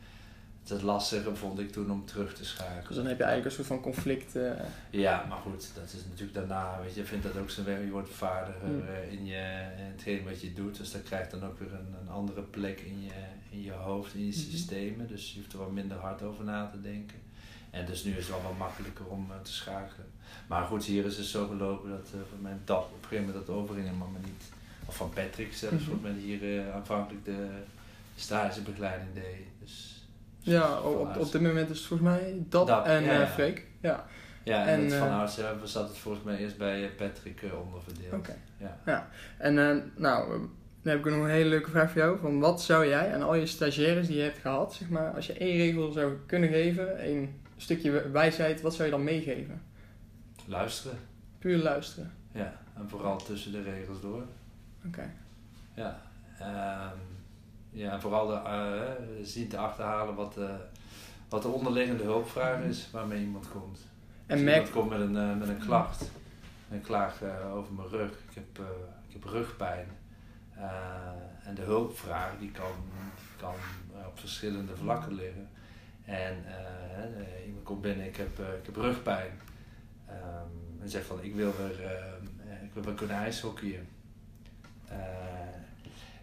het 0.61 0.71
is 0.71 0.81
lastiger 0.81 1.37
vond 1.37 1.59
ik 1.59 1.71
toen 1.71 1.91
om 1.91 2.05
terug 2.05 2.33
te 2.33 2.45
schakelen. 2.45 2.87
Dus 2.87 2.95
dan 2.95 3.05
heb 3.05 3.17
je 3.17 3.23
eigenlijk 3.23 3.45
een 3.45 3.63
soort 3.63 3.73
van 3.73 3.91
conflict. 3.91 4.35
Uh... 4.35 4.51
Ja, 4.89 5.25
maar 5.29 5.37
goed, 5.37 5.71
dat 5.75 5.83
is 5.83 6.05
natuurlijk 6.09 6.33
daarna, 6.33 6.79
weet 6.81 6.93
je, 6.93 6.99
je 6.99 7.05
vindt 7.05 7.23
dat 7.23 7.37
ook 7.37 7.49
zijn 7.49 7.65
werk, 7.65 7.83
je 7.83 7.91
wordt 7.91 8.09
vaardiger 8.09 8.67
mm. 8.67 8.83
in, 9.09 9.25
je, 9.25 9.71
in 9.77 9.83
hetgeen 9.83 10.23
wat 10.23 10.41
je 10.41 10.53
doet. 10.53 10.77
Dus 10.77 10.91
dat 10.91 11.03
krijgt 11.03 11.31
dan 11.31 11.43
ook 11.43 11.59
weer 11.59 11.73
een, 11.73 11.95
een 12.01 12.09
andere 12.09 12.41
plek 12.41 12.79
in 12.79 13.03
je, 13.03 13.11
in 13.49 13.61
je 13.61 13.71
hoofd, 13.71 14.13
in 14.13 14.25
je 14.25 14.35
mm-hmm. 14.35 14.51
systemen. 14.51 15.07
Dus 15.07 15.33
je 15.33 15.39
hoeft 15.39 15.53
er 15.53 15.59
wat 15.59 15.71
minder 15.71 15.97
hard 15.97 16.21
over 16.21 16.43
na 16.43 16.69
te 16.69 16.81
denken. 16.81 17.17
En 17.73 17.85
dus 17.85 18.03
nu 18.03 18.11
is 18.11 18.17
het 18.17 18.27
wel 18.27 18.41
wat 18.41 18.57
makkelijker 18.57 19.05
om 19.05 19.27
uh, 19.29 19.35
te 19.43 19.53
schakelen. 19.53 20.07
Maar 20.47 20.65
goed, 20.65 20.85
hier 20.85 21.05
is 21.05 21.17
het 21.17 21.25
zo 21.25 21.47
gelopen 21.47 21.89
dat 21.89 22.11
uh, 22.15 22.21
van 22.29 22.41
mijn 22.41 22.61
tap 22.63 22.83
op 22.83 23.01
een 23.01 23.07
gegeven 23.07 23.25
moment 23.25 23.45
dat 23.45 23.55
overging, 23.55 23.97
maar 23.97 24.07
niet. 24.25 24.43
Of 24.85 24.95
van 24.95 25.09
Patrick 25.09 25.53
zelfs, 25.53 25.85
mm 25.85 25.99
-hmm. 26.03 26.15
hier 26.15 26.71
aanvankelijk 26.71 27.25
de 27.25 27.47
stagebegeleiding 28.15 29.13
deed. 29.13 29.45
Dus 29.59 30.07
ja, 30.39 30.79
op, 30.81 31.17
op 31.17 31.31
dit 31.31 31.41
moment 31.41 31.69
is 31.69 31.77
het 31.77 31.87
volgens 31.87 32.09
mij 32.09 32.35
dat, 32.49 32.85
en 32.85 33.03
ja, 33.03 33.27
Freek. 33.27 33.65
Ja, 33.81 34.05
ja 34.43 34.67
en, 34.67 34.83
en 34.83 34.91
van 34.91 35.07
uh, 35.07 35.19
oudsher 35.19 35.55
zat 35.63 35.87
het 35.87 35.97
volgens 35.97 36.23
mij 36.23 36.37
eerst 36.37 36.57
bij 36.57 36.89
Patrick 36.97 37.41
onderverdeeld. 37.65 38.13
Oké. 38.13 38.35
Ja. 38.57 38.77
ja. 38.85 39.09
En 39.37 39.53
nou, 39.95 40.29
dan 40.81 40.93
heb 40.93 41.05
ik 41.05 41.05
nog 41.05 41.23
een 41.23 41.29
hele 41.29 41.49
leuke 41.49 41.69
vraag 41.69 41.91
voor 41.91 42.01
jou. 42.01 42.19
Van 42.19 42.39
wat 42.39 42.61
zou 42.61 42.87
jij 42.87 43.13
aan 43.13 43.23
al 43.23 43.35
je 43.35 43.45
stagiaires 43.45 44.07
die 44.07 44.17
je 44.17 44.23
hebt 44.23 44.39
gehad, 44.39 44.73
zeg 44.73 44.89
maar, 44.89 45.11
als 45.11 45.27
je 45.27 45.33
één 45.33 45.57
regel 45.57 45.91
zou 45.91 46.13
kunnen 46.25 46.49
geven, 46.49 46.97
één 46.97 47.41
stukje 47.57 48.09
wijsheid, 48.09 48.61
wat 48.61 48.73
zou 48.73 48.85
je 48.85 48.91
dan 48.91 49.03
meegeven? 49.03 49.61
Luisteren. 50.45 50.97
Puur 51.39 51.57
luisteren. 51.57 52.13
Ja, 52.31 52.61
en 52.75 52.89
vooral 52.89 53.17
tussen 53.17 53.51
de 53.51 53.61
regels 53.61 54.01
door. 54.01 54.23
Oké. 54.85 55.13
Ja. 55.73 56.01
Um, 56.41 56.99
ja, 57.69 57.99
vooral 57.99 58.27
de, 58.27 58.33
uh, 58.33 59.25
zien 59.25 59.47
te 59.47 59.57
achterhalen 59.57 60.15
wat, 60.15 60.37
uh, 60.37 60.55
wat 61.29 61.41
de 61.41 61.47
onderliggende 61.47 62.03
hulpvraag 62.03 62.63
is 62.63 62.87
waarmee 62.91 63.21
iemand 63.21 63.49
komt. 63.49 63.79
En 64.25 64.37
dus 64.37 64.47
iemand 64.47 64.71
komt 64.71 64.89
met 64.89 64.99
een, 64.99 65.15
uh, 65.15 65.37
met 65.37 65.47
een 65.47 65.59
klacht. 65.59 66.11
Een 66.71 66.81
klaag 66.81 67.21
over 67.53 67.73
mijn 67.73 67.87
rug. 67.87 68.11
Ik 68.11 68.35
heb, 68.35 68.65
ik 69.07 69.13
heb 69.13 69.23
rugpijn. 69.23 69.87
en 71.43 71.55
de 71.55 71.61
hulpvraag 71.61 72.31
die 72.39 72.51
kan, 72.51 72.71
kan 73.37 73.53
op 74.07 74.19
verschillende 74.19 74.75
vlakken 74.75 75.13
liggen. 75.13 75.49
En 76.05 76.45
iemand 77.45 77.63
komt 77.63 77.81
binnen, 77.81 78.05
ik 78.05 78.15
heb, 78.15 78.39
ik 78.39 78.65
heb 78.65 78.75
rugpijn. 78.75 79.31
Um, 80.09 80.81
en 80.81 80.89
zegt 80.89 81.05
van 81.05 81.23
ik 81.23 81.35
wil 81.35 81.53
weer, 81.57 81.79
ik 82.63 82.73
wil 82.73 82.83
weer 82.83 82.93
kunnen 82.93 83.15
ijshockeyen. 83.15 83.87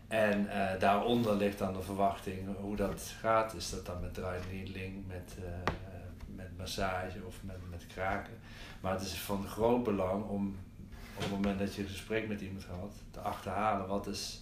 En 0.09 0.49
daaronder 0.79 1.37
ligt 1.37 1.59
dan 1.59 1.73
de 1.73 1.83
verwachting 1.83 2.57
hoe 2.57 2.77
dat 2.77 3.15
gaat. 3.21 3.55
Is 3.55 3.71
dat 3.71 3.87
dan 3.87 4.01
met 4.01 4.15
dry 4.15 4.39
needling, 4.53 5.07
met, 5.07 5.37
met 6.35 6.59
massage 6.59 7.25
of 7.27 7.37
met, 7.43 7.71
met 7.71 7.87
kraken. 7.87 8.33
Maar 8.81 8.93
het 8.93 9.03
is 9.03 9.19
van 9.19 9.47
groot 9.47 9.85
belang 9.85 10.25
om 10.25 10.57
op 11.17 11.23
het 11.23 11.31
moment 11.31 11.59
dat 11.59 11.75
je 11.75 11.83
een 11.83 11.89
gesprek 11.89 12.29
met 12.29 12.41
iemand 12.41 12.65
gehad, 12.65 12.93
te 13.11 13.21
achterhalen 13.21 13.89
wat 13.89 14.07
is. 14.07 14.41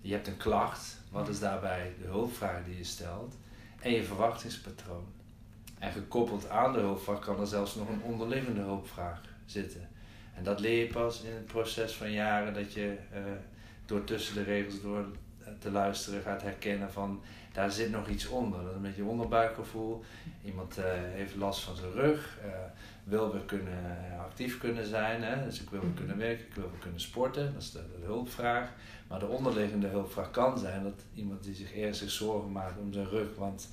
Je 0.00 0.12
hebt 0.12 0.26
een 0.26 0.36
klacht, 0.36 1.00
wat 1.10 1.28
is 1.28 1.40
daarbij 1.40 1.94
de 2.00 2.06
hulpvraag 2.06 2.64
die 2.64 2.76
je 2.76 2.84
stelt 2.84 3.34
en 3.84 3.92
je 3.92 4.04
verwachtingspatroon. 4.04 5.06
En 5.78 5.92
gekoppeld 5.92 6.48
aan 6.48 6.72
de 6.72 6.78
hulpvraag 6.78 7.18
kan 7.18 7.40
er 7.40 7.46
zelfs 7.46 7.74
nog 7.74 7.88
een 7.88 8.02
onderliggende 8.02 8.60
hulpvraag 8.60 9.20
zitten. 9.46 9.88
En 10.34 10.44
dat 10.44 10.60
leer 10.60 10.78
je 10.78 10.92
pas 10.92 11.22
in 11.22 11.32
het 11.32 11.46
proces 11.46 11.92
van 11.92 12.12
jaren 12.12 12.54
dat 12.54 12.72
je 12.72 12.96
uh, 13.12 13.18
door 13.86 14.04
tussen 14.04 14.34
de 14.34 14.42
regels 14.42 14.80
door 14.80 15.06
eh, 15.38 15.48
te 15.58 15.70
luisteren 15.70 16.22
gaat 16.22 16.42
herkennen 16.42 16.92
van 16.92 17.22
daar 17.52 17.70
zit 17.70 17.90
nog 17.90 18.08
iets 18.08 18.28
onder. 18.28 18.60
Dat 18.60 18.70
is 18.70 18.76
een 18.76 18.82
beetje 18.82 19.04
onderbuikgevoel. 19.04 20.04
Iemand 20.44 20.78
uh, 20.78 20.84
heeft 20.88 21.34
last 21.36 21.60
van 21.60 21.76
zijn 21.76 21.92
rug, 21.92 22.38
uh, 22.44 22.52
wil 23.04 23.32
weer 23.32 23.42
kunnen, 23.42 23.96
actief 24.20 24.58
kunnen 24.58 24.86
zijn. 24.86 25.22
Hè? 25.22 25.44
Dus 25.44 25.60
ik 25.60 25.70
wil 25.70 25.80
weer 25.80 25.88
mhm. 25.88 25.98
kunnen 25.98 26.18
werken, 26.18 26.46
ik 26.46 26.54
wil 26.54 26.70
weer 26.70 26.80
kunnen 26.80 27.00
sporten. 27.00 27.52
Dat 27.52 27.62
is 27.62 27.72
de, 27.72 27.84
de, 28.00 28.04
hulpvraag. 28.04 28.72
Maar 29.08 29.18
de 29.18 29.26
onderliggende 29.26 29.86
hulpvraag 29.86 30.30
kan 30.30 30.58
zijn 30.58 30.82
dat 30.82 31.04
iemand 31.14 31.42
die 31.42 31.54
zich 31.54 31.76
ernstig 31.76 32.10
zorgen 32.10 32.52
maakt 32.52 32.78
om 32.78 32.92
zijn 32.92 33.08
rug, 33.08 33.36
want 33.36 33.70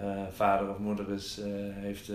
uh, 0.00 0.22
vader 0.30 0.70
of 0.70 0.78
moeder 0.78 1.10
is, 1.10 1.40
heeft 1.72 2.08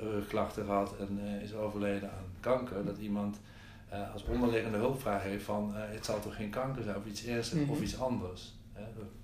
rugklachten 0.00 0.64
gehad 0.64 0.94
en 0.98 1.18
is 1.42 1.54
overleden 1.54 2.10
aan 2.10 2.24
kanker. 2.40 2.84
Dat 2.84 2.98
iemand 2.98 3.36
als 4.12 4.24
onderliggende 4.24 4.78
hulpvraag 4.78 5.22
heeft 5.22 5.44
van 5.44 5.72
het 5.74 6.04
zal 6.04 6.20
toch 6.20 6.36
geen 6.36 6.50
kanker 6.50 6.82
zijn 6.82 6.96
of 6.96 7.06
iets 7.06 7.24
ernstigs 7.24 7.68
of 7.68 7.74
mhm. 7.74 7.82
iets 7.82 8.00
anders. 8.00 8.54
Hè? 8.72 8.82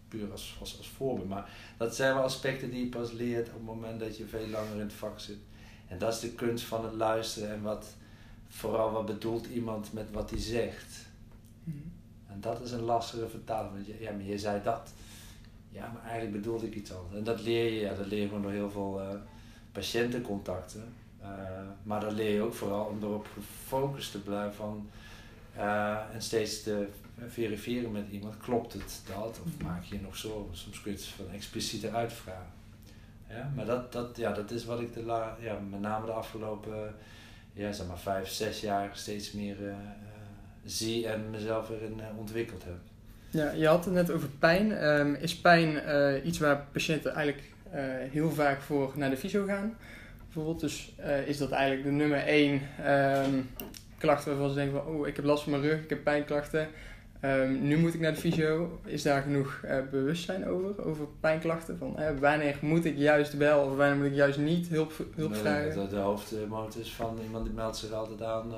Puur 0.08 0.30
als, 0.30 0.56
als, 0.60 0.78
als 0.78 0.88
voorbeeld. 0.88 1.28
Maar 1.28 1.50
dat 1.76 1.96
zijn 1.96 2.14
wel 2.14 2.22
aspecten 2.22 2.70
die 2.70 2.84
je 2.84 2.88
pas 2.88 3.12
leert 3.12 3.48
op 3.48 3.54
het 3.54 3.62
moment 3.62 4.00
dat 4.00 4.16
je 4.16 4.26
veel 4.26 4.48
langer 4.48 4.74
in 4.74 4.80
het 4.80 4.92
vak 4.92 5.20
zit. 5.20 5.38
En 5.92 5.98
dat 5.98 6.12
is 6.12 6.20
de 6.20 6.30
kunst 6.30 6.64
van 6.64 6.84
het 6.84 6.94
luisteren 6.94 7.50
en 7.50 7.62
wat, 7.62 7.86
vooral 8.48 8.90
wat 8.92 9.06
bedoelt 9.06 9.46
iemand 9.46 9.92
met 9.92 10.10
wat 10.10 10.30
hij 10.30 10.38
zegt. 10.38 11.06
Mhm. 11.64 11.76
En 12.26 12.40
dat 12.40 12.60
is 12.60 12.70
een 12.70 12.82
lastige 12.82 13.28
vertaling. 13.28 13.72
Want 13.72 13.86
je, 13.86 13.96
ja, 14.00 14.12
maar 14.12 14.24
je 14.24 14.38
zei 14.38 14.62
dat. 14.62 14.92
Ja, 15.68 15.90
maar 15.92 16.02
eigenlijk 16.02 16.32
bedoelde 16.32 16.66
ik 16.66 16.74
iets 16.74 16.92
anders. 16.92 17.16
En 17.16 17.24
dat 17.24 17.40
leer 17.40 17.72
je, 17.72 17.80
ja, 17.80 17.94
dat 17.94 18.06
leer 18.06 18.20
je 18.20 18.26
gewoon 18.26 18.42
door 18.42 18.50
heel 18.50 18.70
veel 18.70 19.00
uh, 19.00 19.08
patiëntencontacten. 19.72 20.94
Uh, 21.22 21.28
maar 21.82 22.00
dan 22.00 22.14
leer 22.14 22.34
je 22.34 22.42
ook 22.42 22.54
vooral 22.54 22.84
om 22.84 23.02
erop 23.02 23.26
gefocust 23.34 24.10
te 24.10 24.20
blijven 24.20 24.54
van, 24.54 24.90
uh, 25.56 26.14
en 26.14 26.22
steeds 26.22 26.62
te 26.62 26.88
verifiëren 27.26 27.92
met 27.92 28.08
iemand, 28.10 28.36
klopt 28.36 28.72
het 28.72 29.00
dat 29.06 29.40
of 29.44 29.56
mhm. 29.56 29.64
maak 29.64 29.84
je 29.84 29.94
je 29.94 30.00
nog 30.00 30.16
zorgen? 30.16 30.56
Soms 30.56 30.82
kun 30.82 30.92
je 30.92 30.98
het 30.98 31.06
van 31.06 31.30
expliciete 31.30 31.90
uitvragen. 31.90 32.61
Ja, 33.32 33.52
maar 33.54 33.64
dat, 33.64 33.92
dat, 33.92 34.16
ja, 34.16 34.32
dat 34.32 34.50
is 34.50 34.64
wat 34.64 34.80
ik 34.80 34.92
de 34.94 35.02
la, 35.02 35.36
ja, 35.40 35.58
met 35.70 35.80
name 35.80 36.06
de 36.06 36.12
afgelopen 36.12 36.94
ja, 37.52 37.72
zeg 37.72 37.86
maar 37.86 37.98
vijf, 37.98 38.28
zes 38.28 38.60
jaar 38.60 38.90
steeds 38.92 39.32
meer 39.32 39.60
uh, 39.60 39.74
zie 40.64 41.08
en 41.08 41.30
mezelf 41.30 41.70
erin 41.70 42.00
ontwikkeld 42.16 42.64
heb. 42.64 42.78
Ja, 43.30 43.50
je 43.50 43.66
had 43.66 43.84
het 43.84 43.94
net 43.94 44.10
over 44.10 44.28
pijn. 44.28 44.84
Um, 44.84 45.14
is 45.14 45.36
pijn 45.36 45.82
iets 46.26 46.38
waar 46.38 46.66
patiënten 46.72 47.14
eigenlijk 47.14 47.50
heel 48.10 48.30
vaak 48.30 48.60
voor 48.60 48.92
naar 48.94 49.10
de 49.10 49.16
fysio 49.16 49.44
gaan? 49.46 49.76
bijvoorbeeld. 50.32 50.60
Dus 50.60 50.92
is 51.26 51.38
dat 51.38 51.50
eigenlijk 51.50 51.84
de 51.84 51.90
nummer 51.90 52.18
één 52.18 52.60
um, 53.24 53.50
klacht 53.98 54.24
waarvan 54.24 54.48
ze 54.48 54.54
denken 54.54 54.82
van, 54.82 54.94
oh, 54.94 55.06
ik 55.06 55.16
heb 55.16 55.24
last 55.24 55.42
van 55.42 55.52
mijn 55.52 55.62
rug, 55.62 55.82
ik 55.82 55.90
heb 55.90 56.04
pijnklachten. 56.04 56.68
Um, 57.24 57.66
nu 57.66 57.76
moet 57.76 57.94
ik 57.94 58.00
naar 58.00 58.14
de 58.14 58.20
fysio. 58.20 58.80
Is 58.84 59.02
daar 59.02 59.22
genoeg 59.22 59.62
uh, 59.64 59.78
bewustzijn 59.90 60.46
over, 60.46 60.84
over 60.84 61.06
pijnklachten? 61.20 61.78
Van, 61.78 61.96
uh, 61.98 62.18
wanneer 62.18 62.58
moet 62.60 62.84
ik 62.84 62.96
juist 62.96 63.36
wel 63.36 63.64
of 63.64 63.76
wanneer 63.76 63.96
moet 63.96 64.06
ik 64.06 64.14
juist 64.14 64.38
niet 64.38 64.68
hulp, 64.68 64.92
hulp 65.14 65.30
nee, 65.30 65.40
vragen? 65.40 65.74
De, 65.74 65.88
de 65.88 65.96
hoofdmoot 65.96 66.76
van 66.88 67.18
iemand 67.22 67.44
die 67.44 67.54
meldt 67.54 67.76
zich 67.76 67.92
altijd 67.92 68.22
aan. 68.22 68.52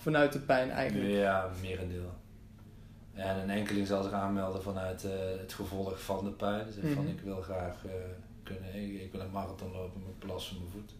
vanuit 0.00 0.32
de 0.32 0.38
pijn 0.38 0.70
eigenlijk? 0.70 1.10
Ja, 1.10 1.50
merendeel. 1.62 2.12
En 3.12 3.38
een 3.38 3.50
enkeling 3.50 3.86
zal 3.86 4.02
zich 4.02 4.12
aanmelden 4.12 4.62
vanuit 4.62 5.02
het 5.40 5.52
gevolg 5.52 6.02
van 6.02 6.24
de 6.24 6.30
pijn. 6.30 6.66
Dus 6.66 6.92
van 6.94 7.04
mhm. 7.04 7.12
ik 7.12 7.20
wil 7.20 7.40
graag 7.40 7.76
kunnen, 8.42 8.74
ik, 8.74 9.00
ik, 9.00 9.12
wil 9.12 9.20
een 9.20 9.30
marathon 9.30 9.72
lopen 9.72 10.00
met 10.06 10.18
plas 10.18 10.48
van 10.48 10.56
mijn 10.58 10.70
voet. 10.70 10.94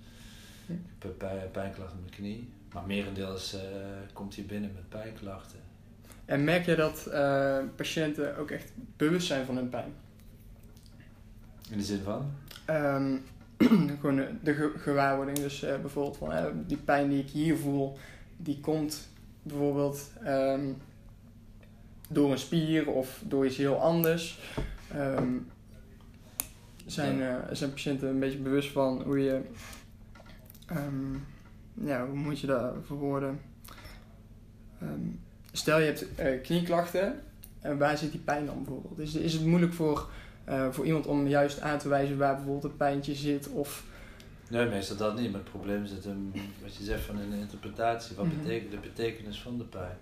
Ik 0.67 1.21
heb 1.21 1.53
pijnklachten 1.53 1.97
in 1.97 2.05
mijn 2.05 2.15
knie. 2.17 2.53
Maar 2.73 2.87
merendeels 2.87 3.55
uh, 3.55 3.61
komt 4.13 4.37
hij 4.37 4.45
binnen 4.45 4.73
met 4.75 4.89
pijnklachten. 4.89 5.59
En 6.25 6.45
merk 6.45 6.67
je 6.67 6.75
dat 6.75 7.09
uh, 7.09 7.59
patiënten 7.77 8.37
ook 8.37 8.51
echt 8.51 8.73
bewust 8.97 9.27
zijn 9.27 9.47
van 9.47 9.57
hun 9.57 9.69
pijn? 9.69 9.93
In 11.71 11.79
de 11.79 11.85
zin 11.85 12.01
van? 12.03 12.33
Um, 12.71 13.23
gewoon 14.01 14.27
de 14.43 14.73
gewaarwording. 14.77 15.39
Dus 15.39 15.65
uh, 15.65 15.81
bijvoorbeeld 15.81 16.17
van 16.17 16.65
die 16.67 16.77
pijn 16.77 17.09
die 17.09 17.23
ik 17.23 17.31
hier 17.31 17.57
voel, 17.57 17.99
die 18.37 18.61
komt 18.61 19.09
bijvoorbeeld 19.43 20.11
um, 20.27 20.77
door 22.09 22.31
een 22.31 22.39
spier 22.39 22.91
of 22.91 23.23
door 23.25 23.47
iets 23.47 23.57
heel 23.57 23.81
anders. 23.81 24.41
Um, 24.97 25.47
zijn, 26.87 27.43
zijn 27.53 27.71
patiënten 27.71 28.09
een 28.09 28.19
beetje 28.19 28.39
bewust 28.39 28.73
van 28.73 29.03
hoe 29.03 29.19
je 29.19 29.41
ja, 31.75 32.07
hoe 32.07 32.17
moet 32.17 32.41
je 32.41 32.47
dat 32.47 32.75
verwoorden? 32.83 33.41
Stel 35.57 35.79
je 35.79 35.85
hebt 35.85 36.07
uh, 36.21 36.43
knieklachten, 36.43 37.21
en 37.61 37.79
waar 37.79 37.99
zit 37.99 38.11
die 38.11 38.21
pijn 38.21 38.47
dan 38.47 38.65
bijvoorbeeld? 38.65 38.99
Is, 38.99 39.15
is 39.15 39.33
het 39.33 39.45
moeilijk 39.45 39.73
voor, 39.73 40.09
uh, 40.49 40.67
voor 40.71 40.87
iemand 40.87 41.07
om 41.07 41.27
juist 41.27 41.61
aan 41.61 41.79
te 41.79 41.89
wijzen 41.89 42.19
waar 42.19 42.35
bijvoorbeeld 42.35 42.65
een 42.65 42.77
pijntje 42.77 43.15
zit? 43.15 43.49
Of... 43.49 43.85
Nee, 44.49 44.69
meestal 44.69 44.97
dat 44.97 45.19
niet. 45.19 45.31
Maar 45.31 45.41
het 45.41 45.51
probleem 45.51 45.87
zit 45.87 46.05
hem, 46.05 46.33
wat 46.63 46.77
je 46.77 46.85
zegt 46.85 47.05
van 47.05 47.19
een 47.19 47.33
interpretatie. 47.33 48.17
Wat 48.17 48.25
mm 48.25 48.31
-hmm. 48.31 48.41
betekent 48.43 48.71
de 48.71 48.77
betekenis 48.77 49.41
van 49.41 49.59
de 49.59 49.65
pijn? 49.65 49.97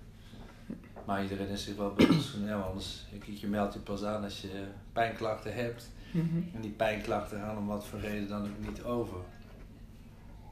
Maar 1.05 1.23
iedereen 1.23 1.49
is 1.49 1.65
zich 1.65 1.77
wel 1.77 1.93
bewust 1.93 2.29
van, 2.29 2.45
ja, 2.45 2.61
anders 2.61 3.07
je, 3.25 3.41
je 3.41 3.47
meldt 3.47 3.75
je 3.75 3.81
pas 3.81 4.05
aan 4.05 4.25
als 4.25 4.41
je 4.41 4.65
pijnklachten 4.93 5.55
hebt. 5.55 5.91
Mm 6.11 6.29
-hmm. 6.31 6.51
En 6.55 6.61
die 6.61 6.71
pijnklachten 6.71 7.39
gaan 7.39 7.59
om 7.59 7.67
wat 7.67 7.87
voor 7.87 8.01
reden 8.01 8.29
dan 8.29 8.43
ook 8.43 8.69
niet 8.69 8.83
over. 8.83 9.17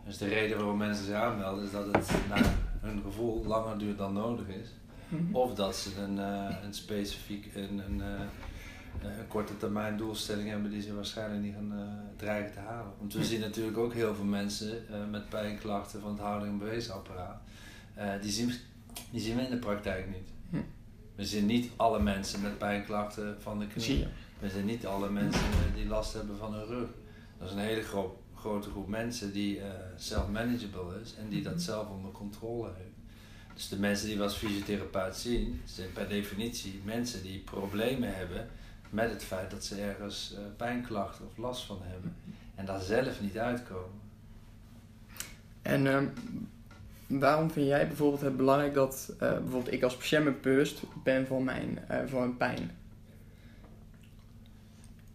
Dus 0.05 0.19
de 0.19 0.29
reden 0.29 0.57
waarom 0.57 0.79
mensen 0.79 1.05
zich 1.05 1.15
aanmelden 1.15 1.65
is 1.65 1.71
dat 1.71 1.87
het 1.87 2.11
naar 2.29 2.55
hun 2.81 3.01
gevoel 3.03 3.45
langer 3.45 3.79
duurt 3.79 3.99
dan 3.99 4.13
nodig 4.13 4.49
is. 4.49 4.69
Mhm. 5.11 5.35
Of 5.35 5.55
dat 5.55 5.77
ze 5.77 6.01
een, 6.01 6.17
uh, 6.17 6.57
een 6.65 6.75
specifiek 6.75 7.55
een, 7.55 7.79
een, 7.79 7.99
uh, 7.99 9.09
een 9.19 9.29
korte 9.29 9.57
termijn 9.57 9.97
doelstellingen 9.97 10.51
hebben 10.51 10.71
die 10.71 10.83
ze 10.83 10.95
waarschijnlijk 10.95 11.43
niet 11.43 11.55
gaan 11.55 12.03
dreigen 12.17 12.53
te 12.53 12.59
halen. 12.59 12.93
Want 12.99 13.13
we 13.13 13.25
zien 13.25 13.41
natuurlijk 13.41 13.79
ook 13.79 13.95
heel 13.95 14.15
veel 14.15 14.25
mensen 14.25 14.83
met 15.11 15.29
pijnklachten 15.29 16.01
van 16.01 16.11
het 16.11 16.21
houding- 16.21 16.53
en 16.53 16.59
beweesapparaat. 16.59 17.41
die, 18.21 18.31
zien, 18.31 18.53
die 19.11 19.21
zien 19.21 19.37
we 19.37 19.43
in 19.43 19.51
de 19.51 19.57
praktijk 19.57 20.07
niet. 20.07 20.29
Hm. 20.51 20.57
We 21.15 21.27
zien 21.27 21.47
niet 21.47 21.71
alle 21.77 22.03
mensen 22.03 22.41
met 22.41 22.59
pijnklachten 22.59 23.37
van 23.41 23.59
de 23.59 23.67
knie. 23.67 24.07
We 24.39 24.49
zien 24.49 24.65
niet 24.65 24.87
alle 24.87 25.11
mensen 25.11 25.45
die 25.75 25.87
last 25.87 26.13
hebben 26.13 26.37
van 26.37 26.55
hun 26.55 26.67
rug. 26.67 26.89
Dat 27.39 27.49
is 27.49 27.55
een 27.55 27.61
hele 27.61 27.83
grote 28.35 28.71
groep 28.71 28.89
mensen 28.89 29.33
die 29.33 29.57
uh, 29.57 29.65
self-manageable 29.97 31.01
is 31.03 31.15
en 31.15 31.29
die 31.29 31.43
dat 31.43 31.53
mhm. 31.53 31.63
zelf 31.63 31.89
onder 31.89 32.13
controle 32.13 32.71
heeft. 32.77 32.90
Dus 33.55 33.69
de 33.69 33.79
mensen 33.79 34.07
die 34.07 34.17
we 34.17 34.23
als 34.23 34.37
fysiotherapeut 34.37 35.17
zien, 35.17 35.61
zijn 35.65 35.93
per 35.93 36.09
definitie 36.09 36.81
mensen 36.85 37.23
die 37.23 37.39
problemen 37.39 38.15
hebben 38.15 38.49
met 38.91 39.11
het 39.11 39.25
feit 39.25 39.51
dat 39.51 39.65
ze 39.65 39.81
ergens 39.81 40.33
uh, 40.33 40.39
pijnklachten 40.57 41.27
of 41.27 41.37
last 41.37 41.65
van 41.65 41.79
hebben 41.83 42.17
en 42.55 42.67
daar 42.67 42.81
zelf 42.81 43.21
niet 43.21 43.39
uitkomen. 43.39 44.01
En 45.63 45.87
ehm, 45.87 46.07
waarom 47.07 47.51
vind 47.51 47.67
jij 47.67 47.87
bijvoorbeeld 47.87 48.21
het 48.21 48.37
belangrijk 48.37 48.75
dat 48.75 49.13
uh, 49.13 49.19
bijvoorbeeld 49.19 49.73
ik 49.73 49.83
als 49.83 49.97
patiënt 49.97 50.41
bewust 50.41 50.83
ben 51.05 51.27
van 51.27 51.45
mijn, 51.45 51.79
van 52.07 52.19
mijn 52.19 52.37
pijn? 52.37 52.71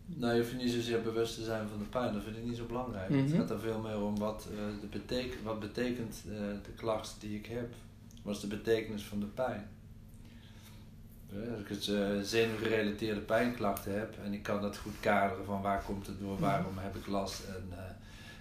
Nou, 0.06 0.34
je 0.34 0.42
hoeft 0.42 0.56
niet 0.56 0.72
zozeer 0.72 1.01
bewust 1.01 1.36
te 1.36 1.44
zijn 1.44 1.68
van 1.68 1.77
de 1.77 1.86
pijn, 1.86 2.13
dat 2.13 2.24
vind 2.24 2.38
ik 2.38 2.44
niet 2.44 2.58
zo 2.58 2.65
belangrijk. 2.65 3.10
Het 3.10 3.27
mhm. 3.27 3.38
gaat 3.38 3.50
er 3.50 3.60
veel 3.60 3.80
meer 3.80 4.01
om 4.01 4.18
wat, 4.18 4.48
de 4.82 4.88
betek 4.88 5.38
wat 5.44 5.60
betekent 5.60 6.24
de 6.63 6.72
klacht 6.75 7.15
die 7.20 7.38
ik 7.38 7.46
heb. 7.46 7.74
Wat 8.25 8.36
is 8.36 8.41
de 8.41 8.48
betekenis 8.48 9.03
van 9.03 9.20
de 9.20 9.25
pijn? 9.25 9.67
als 11.51 11.60
ik 11.60 11.67
het 11.67 11.88
uh, 11.88 12.22
zenuwgerelateerde 12.22 13.20
pijnklachten 13.20 14.00
heb 14.00 14.15
en 14.24 14.34
ik 14.34 14.44
kan 14.44 14.62
dat 14.62 14.77
goed 14.77 15.00
kaderen 15.00 15.46
van 15.46 15.62
waar 15.62 15.84
komt 15.84 16.08
het 16.08 16.20
door, 16.20 16.34
mhm. 16.34 16.41
waarom 16.41 16.77
heb 16.77 16.96
ik 16.96 17.08
last 17.08 17.44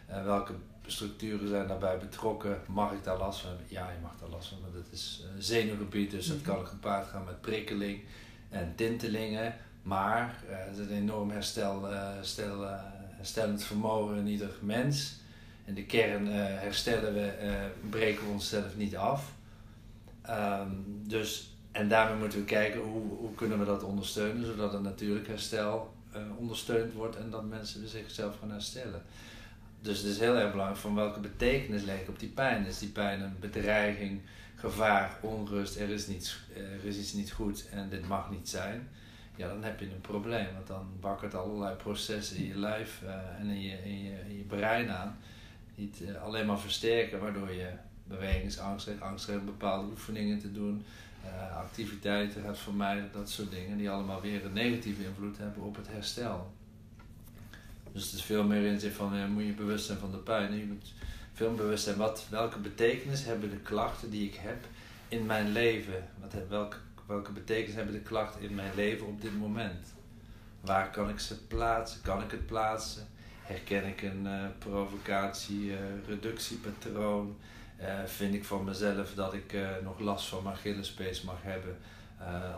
en 0.06 0.24
welke 0.24 0.52
structuren 0.86 1.48
zijn 1.48 1.66
daarbij 1.68 1.98
betrokken, 1.98 2.60
mag 2.66 2.92
ik 2.92 3.04
daar 3.04 3.18
last 3.18 3.40
van 3.40 3.48
hebben? 3.48 3.66
Ja, 3.68 3.90
je 3.90 4.00
mag 4.02 4.12
daar 4.20 4.28
last 4.28 4.48
van, 4.48 4.58
want 4.60 4.74
het 4.74 4.92
is 4.92 5.24
zenuwgebied, 5.38 6.10
dus 6.10 6.26
dat 6.26 6.36
mhm. 6.36 6.46
kan 6.46 6.66
gepaard 6.66 7.06
gaan 7.06 7.24
met 7.24 7.40
prikkeling 7.40 8.00
en 8.50 8.72
tintelingen. 8.76 9.54
Maar 9.82 10.42
uh, 10.48 10.56
er 10.56 10.72
is 10.72 10.78
een 10.78 10.90
enorm 10.90 11.30
herstel, 11.30 11.84
herstel, 11.84 12.66
herstellend 13.10 13.64
vermogen 13.64 14.16
in 14.16 14.26
ieder 14.26 14.50
mens. 14.60 15.14
En 15.64 15.74
de 15.74 15.84
kern 15.84 16.26
herstellen 16.26 17.14
we, 17.14 17.32
breken 17.90 18.26
we 18.26 18.32
onszelf 18.32 18.76
niet 18.76 18.96
af. 18.96 19.32
Um, 20.30 21.02
dus, 21.06 21.56
en 21.72 21.88
daarmee 21.88 22.18
moeten 22.18 22.38
we 22.38 22.44
kijken 22.44 22.80
hoe, 22.80 23.16
hoe 23.16 23.34
kunnen 23.34 23.58
we 23.58 23.64
dat 23.64 23.82
ondersteunen, 23.82 24.46
zodat 24.46 24.72
het 24.72 24.82
natuurlijk 24.82 25.26
herstel 25.26 25.92
ondersteund 26.36 26.92
wordt 26.92 27.16
en 27.16 27.30
dat 27.30 27.44
mensen 27.44 27.88
zichzelf 27.88 28.38
gaan 28.40 28.50
herstellen. 28.50 29.02
Dus 29.80 29.98
het 29.98 30.06
is 30.06 30.18
heel 30.18 30.36
erg 30.36 30.50
belangrijk 30.50 30.80
van 30.80 30.94
welke 30.94 31.20
betekenis 31.20 31.82
leg 31.82 32.00
ik 32.00 32.08
op 32.08 32.18
die 32.18 32.28
pijn. 32.28 32.66
Is 32.66 32.78
die 32.78 32.88
pijn 32.88 33.20
een 33.20 33.36
bedreiging, 33.40 34.20
gevaar, 34.54 35.18
onrust, 35.20 35.76
er 35.76 35.88
is, 35.88 36.06
niets, 36.06 36.40
er 36.54 36.84
is 36.84 36.98
iets 36.98 37.12
niet 37.12 37.32
goed 37.32 37.68
en 37.70 37.88
dit 37.88 38.08
mag 38.08 38.30
niet 38.30 38.48
zijn 38.48 38.88
ja, 39.36 39.48
dan 39.48 39.62
heb 39.62 39.80
je 39.80 39.86
een 39.86 40.00
probleem. 40.00 40.46
Want 40.54 40.66
dan 40.66 40.86
wakkert 41.00 41.34
allerlei 41.34 41.74
processen 41.74 42.36
in 42.36 42.44
je 42.44 42.58
lijf 42.58 43.00
uh, 43.04 43.40
en 43.40 43.46
in 43.46 43.62
je, 43.62 43.76
in, 43.84 44.02
je, 44.02 44.20
in 44.28 44.36
je 44.36 44.42
brein 44.42 44.90
aan. 44.90 45.18
Die 45.74 45.90
het 45.92 46.08
uh, 46.08 46.22
alleen 46.22 46.46
maar 46.46 46.58
versterken, 46.58 47.20
waardoor 47.20 47.52
je 47.52 47.68
bewegingsangst 48.04 48.88
angst 49.00 49.28
om 49.28 49.44
bepaalde 49.44 49.90
oefeningen 49.90 50.38
te 50.38 50.52
doen, 50.52 50.84
uh, 51.24 51.56
activiteiten 51.56 52.42
gaat 52.42 52.58
vermijden, 52.58 53.10
dat 53.12 53.30
soort 53.30 53.50
dingen, 53.50 53.76
die 53.76 53.90
allemaal 53.90 54.20
weer 54.20 54.44
een 54.44 54.52
negatieve 54.52 55.04
invloed 55.04 55.38
hebben 55.38 55.62
op 55.62 55.76
het 55.76 55.88
herstel. 55.88 56.52
Dus 57.92 58.04
het 58.04 58.12
is 58.12 58.22
veel 58.22 58.44
meer 58.44 58.66
in 58.66 58.80
zich 58.80 58.94
van, 58.94 59.32
moet 59.32 59.44
je 59.44 59.52
bewust 59.52 59.86
zijn 59.86 59.98
van 59.98 60.10
de 60.10 60.16
pijn. 60.16 60.56
Je 60.56 60.64
moet 60.64 60.92
veel 61.32 61.54
bewust 61.54 61.84
zijn, 61.84 61.96
wat, 61.96 62.26
welke 62.30 62.58
betekenis 62.58 63.24
hebben 63.24 63.50
de 63.50 63.56
klachten 63.56 64.10
die 64.10 64.28
ik 64.28 64.34
heb 64.34 64.64
in 65.08 65.26
mijn 65.26 65.52
leven? 65.52 66.08
Wat, 66.20 66.34
welke 66.48 66.76
welke 67.06 67.32
betekenis 67.32 67.74
hebben 67.74 67.94
de 67.94 68.00
klachten 68.00 68.40
in 68.40 68.54
mijn 68.54 68.74
leven 68.74 69.06
op 69.06 69.20
dit 69.20 69.38
moment? 69.38 69.94
Waar 70.60 70.90
kan 70.90 71.08
ik 71.08 71.18
ze 71.18 71.46
plaatsen? 71.46 72.02
Kan 72.02 72.22
ik 72.22 72.30
het 72.30 72.46
plaatsen? 72.46 73.06
Herken 73.42 73.86
ik 73.86 74.02
een 74.02 74.24
uh, 74.24 74.44
provocatie, 74.58 75.64
uh, 75.64 75.76
reductiepatroon? 76.06 77.26
Uh, 77.26 77.44
vind 78.04 78.34
ik 78.34 78.44
van 78.44 78.64
mezelf 78.64 79.14
dat 79.14 79.34
ik 79.34 79.56
nog 79.82 79.98
last 79.98 80.26
van 80.28 80.42
mijn 80.42 80.54
Achillespees 80.54 81.22
mag 81.22 81.42
hebben 81.42 81.76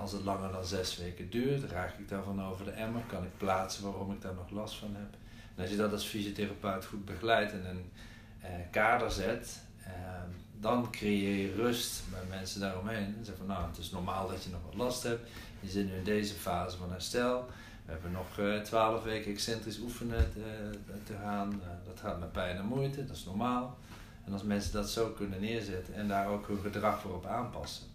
als 0.00 0.12
het 0.12 0.22
langer 0.22 0.52
dan 0.52 0.64
zes 0.64 0.96
weken 0.96 1.31
duurt? 1.31 1.70
Raak 1.70 1.98
ik 1.98 2.09
daarvan 2.09 2.44
over 2.44 2.64
de 2.64 2.70
emmer? 2.70 3.02
Kan 3.07 3.22
ik 3.24 3.37
plaatsen 3.37 3.85
waarom 3.85 4.12
ik 4.12 4.22
daar 4.22 4.35
nog 4.35 4.50
last 4.50 4.74
van 4.74 4.94
heb? 4.94 5.14
En 5.55 5.62
als 5.62 5.70
je 5.70 5.76
dat 5.76 5.92
als 5.92 6.05
fysiotherapeut 6.05 6.85
goed 6.85 7.05
begeleidt 7.05 7.52
en 7.52 7.66
een 7.66 7.90
kader 8.70 9.11
zet, 9.11 9.61
ehm, 9.85 10.31
dan 10.61 10.90
creëer 10.90 11.37
je 11.37 11.55
rust 11.55 12.02
bij 12.11 12.24
mensen 12.29 12.61
daaromheen. 12.61 13.14
En 13.18 13.24
zeg 13.24 13.37
van 13.37 13.46
nou, 13.46 13.66
het 13.66 13.79
is 13.79 13.90
normaal 13.90 14.29
dat 14.29 14.44
je 14.44 14.50
nog 14.50 14.61
wat 14.64 14.74
last 14.74 15.02
hebt. 15.02 15.29
Je 15.61 15.68
zit 15.68 15.87
nu 15.87 15.92
in 15.92 16.05
deze 16.05 16.35
fase 16.35 16.76
van 16.76 16.90
herstel. 16.90 17.46
We 17.85 17.92
hebben 17.92 18.12
nog 18.12 18.38
eh, 18.38 18.61
twaalf 18.61 19.02
weken 19.02 19.33
excentrisch 19.33 19.79
oefenen 19.79 20.33
te, 20.33 20.40
eh, 20.40 20.94
te 21.05 21.12
gaan. 21.22 21.61
Dat 21.87 22.00
gaat 22.00 22.20
met 22.20 22.33
pijn 22.33 22.57
en 22.57 22.66
moeite, 22.66 23.07
dat 23.07 23.16
is 23.16 23.24
normaal. 23.24 23.79
En 24.27 24.33
als 24.33 24.43
mensen 24.43 24.73
dat 24.73 24.91
zo 24.91 25.09
kunnen 25.09 25.41
neerzetten 25.41 25.95
en 25.95 26.09
daar 26.09 26.29
ook 26.29 26.47
hun 26.47 26.61
gedrag 26.61 27.01
voor 27.01 27.15
op 27.15 27.27
aanpassen, 27.27 27.87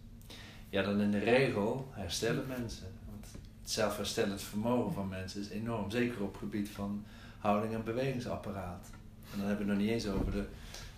ja, 0.70 0.84
dan 0.84 1.02
in 1.02 1.12
de 1.12 1.20
regel 1.20 1.88
herstellen 1.92 2.48
mensen. 2.48 2.88
Want 3.10 3.26
het 3.62 3.72
zelfherstellend 3.72 4.42
vermogen 4.42 4.94
van 4.94 5.10
mensen 5.10 5.42
is 5.42 5.50
enorm, 5.50 5.92
zeker 5.92 6.22
op 6.22 6.32
het 6.32 6.42
gebied 6.42 6.70
van 6.70 7.04
houding 7.40 7.74
en 7.74 7.84
bewegingsapparaat. 7.84 8.90
En 9.32 9.38
dan 9.40 9.48
hebben 9.48 9.66
we 9.66 9.72
nog 9.72 9.82
niet 9.82 9.92
eens 9.92 10.08
over 10.08 10.32
de 10.32 10.44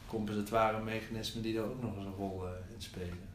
compensatoire 0.07 0.83
mechanismen 0.83 1.43
die 1.43 1.55
daar 1.55 1.63
ook 1.63 1.81
nog 1.81 1.95
eens 1.95 2.05
een 2.05 2.13
rol 2.17 2.43
uh, 2.43 2.49
in 2.75 2.81
spelen. 2.81 3.31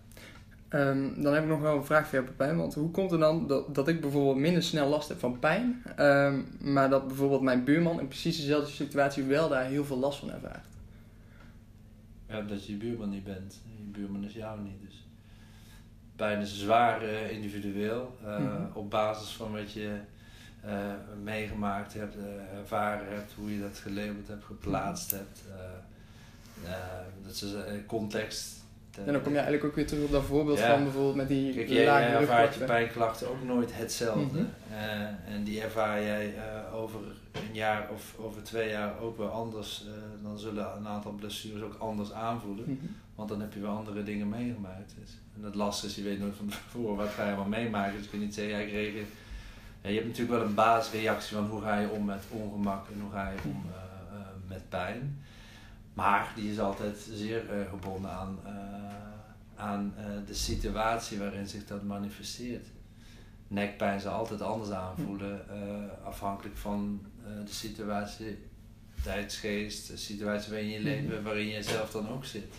Um, 0.71 1.23
dan 1.23 1.35
heb 1.35 1.43
ik 1.43 1.49
nog 1.49 1.61
wel 1.61 1.77
een 1.77 1.85
vraag 1.85 2.09
voor 2.09 2.19
jou, 2.19 2.25
Pepijn. 2.25 2.57
Want 2.57 2.75
hoe 2.75 2.91
komt 2.91 3.11
het 3.11 3.21
dan 3.21 3.47
dat, 3.73 3.89
ik 3.89 4.01
bijvoorbeeld 4.01 4.37
minder 4.37 4.63
snel 4.63 4.89
last 4.89 5.09
heb 5.09 5.19
van 5.19 5.39
pijn, 5.39 5.83
um, 5.99 6.47
maar 6.61 6.91
dat 6.91 7.07
bijvoorbeeld 7.07 7.43
mijn 7.43 7.65
buurman 7.65 8.01
in 8.01 8.09
precies 8.09 8.37
dezelfde 8.37 8.71
situatie 8.71 9.23
wel 9.23 9.49
daar 9.49 9.65
heel 9.65 9.85
veel 9.85 9.99
last 9.99 10.19
van 10.19 10.33
ervaart? 10.33 10.67
Ja, 12.29 12.41
dat 12.41 12.67
je 12.67 12.73
je 12.73 12.79
buurman 12.79 13.11
niet 13.11 13.25
bent. 13.25 13.61
Je 13.77 13.83
buurman 13.83 14.25
is 14.25 14.33
jou 14.33 14.61
niet. 14.61 14.81
Dus 14.81 15.07
pijn 16.17 16.41
is 16.41 16.59
zwaar 16.59 17.05
uh, 17.05 17.31
individueel. 17.31 18.19
Uh, 18.25 18.39
mm 18.39 18.47
-hmm. 18.47 18.71
Op 18.73 18.91
basis 18.91 19.31
van 19.31 19.53
wat 19.53 19.73
je 19.73 20.01
meegemaakt 21.23 21.95
hebt, 21.95 22.17
ervaren 22.55 23.09
hebt, 23.09 23.33
hoe 23.33 23.55
je 23.55 23.61
dat 23.61 23.79
gelabeld 23.79 24.29
hebt, 24.29 24.45
geplaatst 24.45 25.11
hebt 25.11 25.43
dat 27.23 27.33
is 27.33 27.43
een 27.43 27.65
eh, 27.65 27.87
context. 28.99 29.07
En 29.07 29.13
dan 29.13 29.23
kom 29.23 29.33
je 29.33 29.39
eigenlijk 29.39 29.65
ook 29.65 29.75
weer 29.75 29.87
terug 29.87 30.05
op 30.05 30.11
dat 30.11 30.25
voorbeeld 30.25 30.61
van 30.61 30.83
bijvoorbeeld 30.83 31.15
met 31.15 31.29
die 31.29 31.55
Kijk, 31.55 31.69
jij, 31.69 31.85
jij 31.85 32.13
ervaart 32.13 32.55
je 32.55 32.65
pijnklachten 32.65 33.29
ook 33.29 33.43
nooit 33.45 33.71
hetzelfde. 33.75 34.39
Mm 34.39 34.51
en 35.39 35.45
die 35.45 35.61
ervaar 35.61 36.03
jij 36.03 36.35
uh, 36.35 36.75
over 36.75 37.01
een 37.33 37.55
jaar 37.55 37.89
of 37.93 38.15
over 38.19 38.43
twee 38.43 38.71
jaar 38.71 39.01
ook 39.01 39.17
wel 39.17 39.29
anders. 39.29 39.85
Uh, 39.87 39.93
dan 40.23 40.39
zullen 40.39 40.77
een 40.77 40.87
aantal 40.87 41.13
blessures 41.13 41.63
ook 41.63 41.77
anders 41.79 42.13
aanvoelen. 42.13 42.65
Mhm. 42.65 42.87
Want 43.15 43.29
dan 43.29 43.41
heb 43.41 43.53
je 43.53 43.61
wel 43.61 43.77
andere 43.77 44.03
dingen 44.03 44.29
meegemaakt. 44.29 44.95
Dus. 45.01 45.17
En 45.37 45.43
het 45.43 45.55
lastige 45.55 45.87
is, 45.87 45.95
je 45.97 46.03
weet 46.03 46.19
nooit 46.19 46.37
van 46.37 46.49
tevoren 46.49 46.97
wat 46.97 47.09
ga 47.09 47.29
je 47.29 47.37
wel 47.37 47.45
meemaken. 47.45 47.93
Dus 47.93 48.05
je 48.05 48.11
kunt 48.11 48.23
niet 48.23 48.35
zeggen, 48.35 48.59
ja, 48.59 48.65
ik 48.65 48.73
reageer. 48.73 49.05
Ja, 49.83 49.89
je 49.89 49.95
hebt 49.95 50.07
natuurlijk 50.07 50.39
wel 50.39 50.49
een 50.49 50.55
basisreactie 50.55 51.37
van 51.37 51.47
hoe 51.47 51.63
ga 51.63 51.79
je 51.79 51.91
om 51.91 52.05
met 52.05 52.25
ongemak 52.31 52.87
en 52.89 53.01
hoe 53.01 53.11
ga 53.11 53.31
je 53.31 53.37
om 53.45 53.65
met 54.49 54.69
pijn. 54.69 55.23
Maar 55.99 56.33
die 56.35 56.51
is 56.53 56.61
altijd 56.61 56.97
zeer 57.13 57.43
uh, 57.45 57.69
gebonden 57.71 58.11
aan, 58.11 58.39
uh, 58.47 58.53
aan 59.65 59.95
uh, 59.99 60.05
de 60.27 60.35
situatie 60.35 61.19
waarin 61.19 61.47
zich 61.47 61.67
dat 61.67 61.83
manifesteert. 61.83 62.67
Nekpijn 63.49 64.01
zal 64.01 64.13
altijd 64.13 64.43
anders 64.43 64.71
aanvoelen, 64.71 65.41
afhankelijk 66.05 66.57
van 66.57 67.01
de 67.45 67.53
situatie, 67.53 68.39
tijdsgeest, 69.03 69.89
de 69.89 69.97
situatie 69.97 70.51
waarin 70.51 70.69
je 70.69 70.81
leeft, 70.81 71.09
mhm. 71.09 71.23
waarin 71.23 71.49
je 71.49 71.63
zelf 71.63 71.91
dan 71.91 72.09
ook 72.09 72.25
zit. 72.25 72.55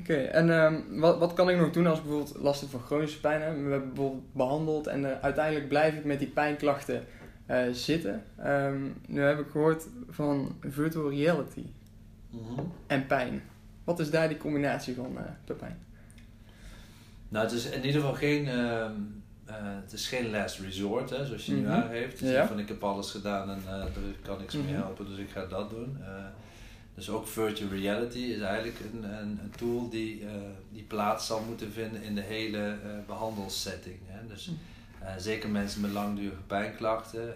Oké, 0.00 0.14
en 0.14 0.48
um, 0.48 1.00
wat, 1.00 1.18
wat 1.18 1.32
kan 1.32 1.50
ik 1.50 1.56
nog 1.56 1.70
doen 1.70 1.86
als 1.86 1.98
ik 1.98 2.04
bijvoorbeeld 2.04 2.38
last 2.38 2.60
heb 2.60 2.70
van 2.70 2.80
chronische 2.80 3.20
pijn? 3.20 3.38
We 3.40 3.70
hebben 3.70 3.94
bijvoorbeeld 3.94 4.32
behandeld 4.32 4.86
en 4.86 5.22
uiteindelijk 5.22 5.68
blijf 5.68 5.94
ik 5.94 6.04
met 6.04 6.18
die 6.18 6.28
pijnklachten 6.28 7.04
zitten. 7.72 8.24
Um, 8.46 8.94
nu 9.06 9.20
heb 9.20 9.38
ik 9.38 9.50
gehoord 9.50 9.86
van 10.08 10.56
virtual 10.60 11.10
reality. 11.10 11.64
Mhm. 12.30 12.60
en 12.86 13.06
pijn. 13.06 13.42
Wat 13.84 13.98
is 13.98 14.10
daar 14.10 14.28
die 14.28 14.36
combinatie 14.36 14.94
van, 14.94 15.12
uh, 15.14 15.20
Pepijn? 15.44 15.78
Nou, 17.28 17.44
het 17.44 17.54
is 17.54 17.64
in 17.64 17.84
ieder 17.84 18.00
geval 18.00 18.16
geen, 18.16 18.44
uh, 18.44 18.54
uh, 18.54 19.54
het 19.82 19.92
is 19.92 20.08
geen 20.08 20.30
last 20.30 20.58
resort, 20.58 21.10
hè, 21.10 21.26
zoals 21.26 21.46
je 21.46 21.52
nu 21.52 21.64
-hmm. 21.64 21.72
aangeeft. 21.72 22.20
Dus 22.20 22.30
ja. 22.30 22.46
van 22.46 22.58
ik 22.58 22.68
heb 22.68 22.84
alles 22.84 23.10
gedaan 23.10 23.50
en 23.50 23.62
er 23.66 23.90
kan 24.22 24.38
niks 24.38 24.54
meer 24.54 24.64
mhm. 24.64 24.74
helpen, 24.74 25.06
dus 25.08 25.18
ik 25.18 25.30
ga 25.30 25.46
dat 25.46 25.70
doen. 25.70 25.98
dus 26.94 27.10
ook 27.10 27.26
virtual 27.26 27.70
reality 27.70 28.18
is 28.18 28.40
eigenlijk 28.40 28.78
een, 28.92 29.04
een, 29.04 29.38
een 29.42 29.52
tool 29.56 29.88
die, 29.88 30.24
die 30.70 30.82
plaats 30.82 31.26
zal 31.26 31.42
moeten 31.42 31.72
vinden 31.72 32.02
in 32.02 32.14
de 32.14 32.20
hele 32.20 32.76
behandelssetting. 33.06 33.98
Hè. 34.06 34.26
Dus 34.26 34.46
mhm. 34.46 35.18
zeker 35.18 35.48
mensen 35.48 35.80
met 35.80 35.90
langdurige 35.90 36.42
pijnklachten. 36.46 37.34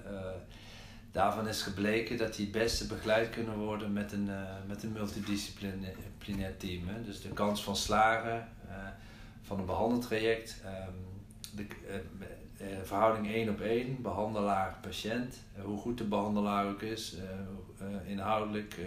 Daarvan 1.12 1.48
is 1.48 1.62
gebleken 1.62 2.16
dat 2.16 2.34
die 2.34 2.44
het 2.44 2.54
beste 2.54 2.86
begeleid 2.86 3.30
kunnen 3.30 3.56
worden 3.56 3.92
met 3.92 4.12
een, 4.12 4.30
met 4.66 4.82
een 4.82 4.92
multidisciplinair 4.92 6.56
team. 6.56 6.82
Dus 7.04 7.20
de 7.20 7.28
kans 7.28 7.62
van 7.62 7.76
slagen 7.76 8.48
van 9.42 9.58
een 9.58 9.66
behandeltraject, 9.66 10.62
um, 10.64 10.94
de, 11.56 11.66
verhouding 12.82 13.26
1 13.26 13.48
op 13.48 13.60
1, 13.60 14.02
behandelaar-patiënt. 14.02 15.36
hoe 15.62 15.78
goed 15.78 15.98
de 15.98 16.04
behandelaar 16.04 16.66
ook 16.66 16.82
is, 16.82 17.16
inhoudelijk 18.06 18.78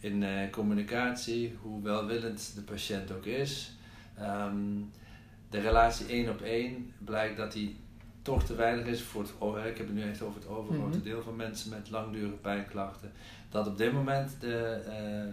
in 0.00 0.50
communicatie, 0.50 1.56
hoe 1.62 1.82
welwillend 1.82 2.52
de 2.54 2.62
patiënt 2.62 3.12
ook 3.12 3.24
is. 3.24 3.72
Ehm, 4.18 4.56
de 5.50 5.60
relatie 5.60 6.06
één 6.06 6.30
op 6.30 6.40
één 6.40 6.92
blijkt 6.98 7.36
dat 7.36 7.52
die 7.52 7.76
toch 8.24 8.44
te 8.44 8.54
weinig 8.54 8.86
is 8.86 9.02
voor 9.02 9.22
het, 9.22 9.30
ik 9.66 9.76
heb 9.76 9.86
het 9.86 9.94
nu 9.94 10.02
echt 10.02 10.22
over 10.22 10.40
het 10.40 10.48
overgrote 10.48 10.96
mhm. 10.96 11.06
deel 11.06 11.22
van 11.22 11.36
mensen 11.36 11.70
met 11.70 11.90
langdurige 11.90 12.36
pijnklachten. 12.36 13.12
Dat 13.48 13.66
op 13.66 13.78
dit 13.78 13.92
moment 13.92 14.30
de, 14.40 14.82
uh, 14.86 15.32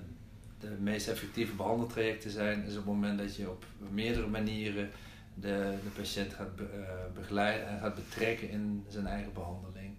de 0.60 0.76
meest 0.80 1.08
effectieve 1.08 1.56
behandeltrajecten 1.56 2.32
zijn, 2.32 2.64
is 2.64 2.72
op 2.72 2.76
het 2.76 2.86
moment 2.86 3.18
dat 3.18 3.36
je 3.36 3.50
op 3.50 3.66
meerdere 3.90 4.28
manieren 4.28 4.90
de, 5.34 5.74
de 5.84 5.90
patiënt 5.96 6.34
gaat 6.34 6.56
be, 6.56 6.64
uh, 6.64 6.88
begeleiden 7.16 7.68
en 7.68 7.80
gaat 7.80 7.96
betrekken 7.96 8.50
in 8.50 8.86
zijn 8.90 9.08
eigen 9.08 9.34
behandeling. 9.34 9.94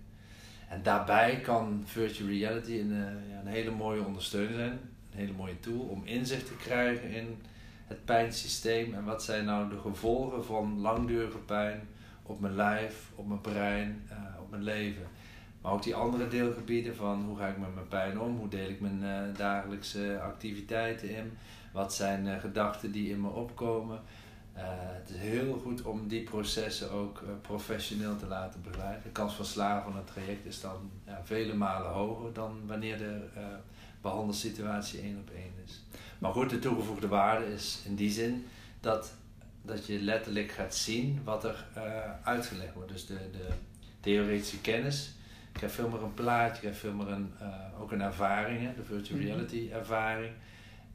En 0.68 0.82
daarbij 0.82 1.40
kan 1.40 1.82
virtual 1.86 2.28
reality 2.28 2.78
een, 2.78 2.92
eh, 2.92 3.38
een 3.40 3.46
hele 3.46 3.70
mooie 3.70 4.04
ondersteuning 4.04 4.54
zijn, 4.54 4.72
een 4.72 5.18
hele 5.18 5.32
mooie 5.32 5.60
tool 5.60 5.80
om 5.80 6.02
inzicht 6.04 6.46
te 6.46 6.56
krijgen 6.56 7.10
in 7.10 7.42
het 7.86 8.04
pijnsysteem 8.04 8.94
en 8.94 9.04
wat 9.04 9.22
zijn 9.22 9.44
nou 9.44 9.68
de 9.68 9.78
gevolgen 9.78 10.44
van 10.44 10.80
langdurige 10.80 11.38
pijn 11.38 11.88
op 12.22 12.40
mijn 12.40 12.54
lijf, 12.54 13.10
op 13.14 13.26
mijn 13.28 13.40
brein, 13.40 14.08
uh, 14.10 14.40
op 14.40 14.50
mijn 14.50 14.62
leven. 14.62 15.06
Maar 15.60 15.72
ook 15.72 15.82
die 15.82 15.94
andere 15.94 16.28
deelgebieden 16.28 16.96
van 16.96 17.24
hoe 17.24 17.36
ga 17.36 17.46
ik 17.46 17.58
met 17.58 17.74
mijn 17.74 17.88
pijn 17.88 18.20
om, 18.20 18.36
hoe 18.36 18.48
deel 18.48 18.68
ik 18.68 18.80
mijn 18.80 19.02
uh, 19.02 19.36
dagelijkse 19.36 20.20
activiteiten 20.22 21.16
in, 21.16 21.38
wat 21.72 21.94
zijn 21.94 22.26
uh, 22.26 22.38
gedachten 22.38 22.92
die 22.92 23.10
in 23.10 23.20
me 23.20 23.28
opkomen. 23.28 24.00
Het 24.52 25.10
is 25.10 25.16
heel 25.16 25.60
goed 25.62 25.82
om 25.82 26.08
die 26.08 26.22
processen 26.22 26.90
ook 26.90 27.22
professioneel 27.40 28.16
te 28.16 28.26
laten 28.26 28.62
begeleiden. 28.62 29.02
De 29.02 29.08
kans 29.08 29.34
van 29.34 29.44
slagen 29.44 29.82
van 29.82 29.96
het 29.96 30.06
traject 30.06 30.46
is 30.46 30.60
dan 30.60 30.90
vele 31.22 31.54
malen 31.54 31.90
hoger 31.90 32.32
dan 32.32 32.60
wanneer 32.66 32.98
de 32.98 33.28
behandelsituatie 34.00 35.00
één 35.00 35.18
op 35.18 35.30
één 35.34 35.52
is. 35.64 35.82
Maar 36.18 36.32
goed, 36.32 36.50
de 36.50 36.58
toegevoegde 36.58 37.08
waarde 37.08 37.52
is 37.52 37.82
in 37.86 37.94
die 37.94 38.10
zin 38.10 38.46
dat, 38.80 39.14
dat 39.62 39.86
je 39.86 40.02
letterlijk 40.02 40.50
gaat 40.50 40.74
zien 40.74 41.20
wat 41.24 41.44
er 41.44 41.64
uitgelegd 42.22 42.74
wordt. 42.74 42.92
Dus 42.92 43.06
de, 43.06 43.18
de 43.32 43.48
theoretische 44.00 44.60
kennis 44.60 45.12
krijgt 45.52 45.74
veel 45.74 45.88
meer 45.88 46.02
een 46.02 46.14
plaatje, 46.14 46.60
krijgt 46.60 46.78
veel 46.78 46.92
meer 46.92 47.08
een, 47.08 47.32
ook 47.80 47.92
een 47.92 48.02
ervaring, 48.02 48.60
hè, 48.60 48.74
de 48.74 48.84
virtual 48.84 49.18
mhm. 49.18 49.26
reality 49.26 49.68
ervaring. 49.72 50.32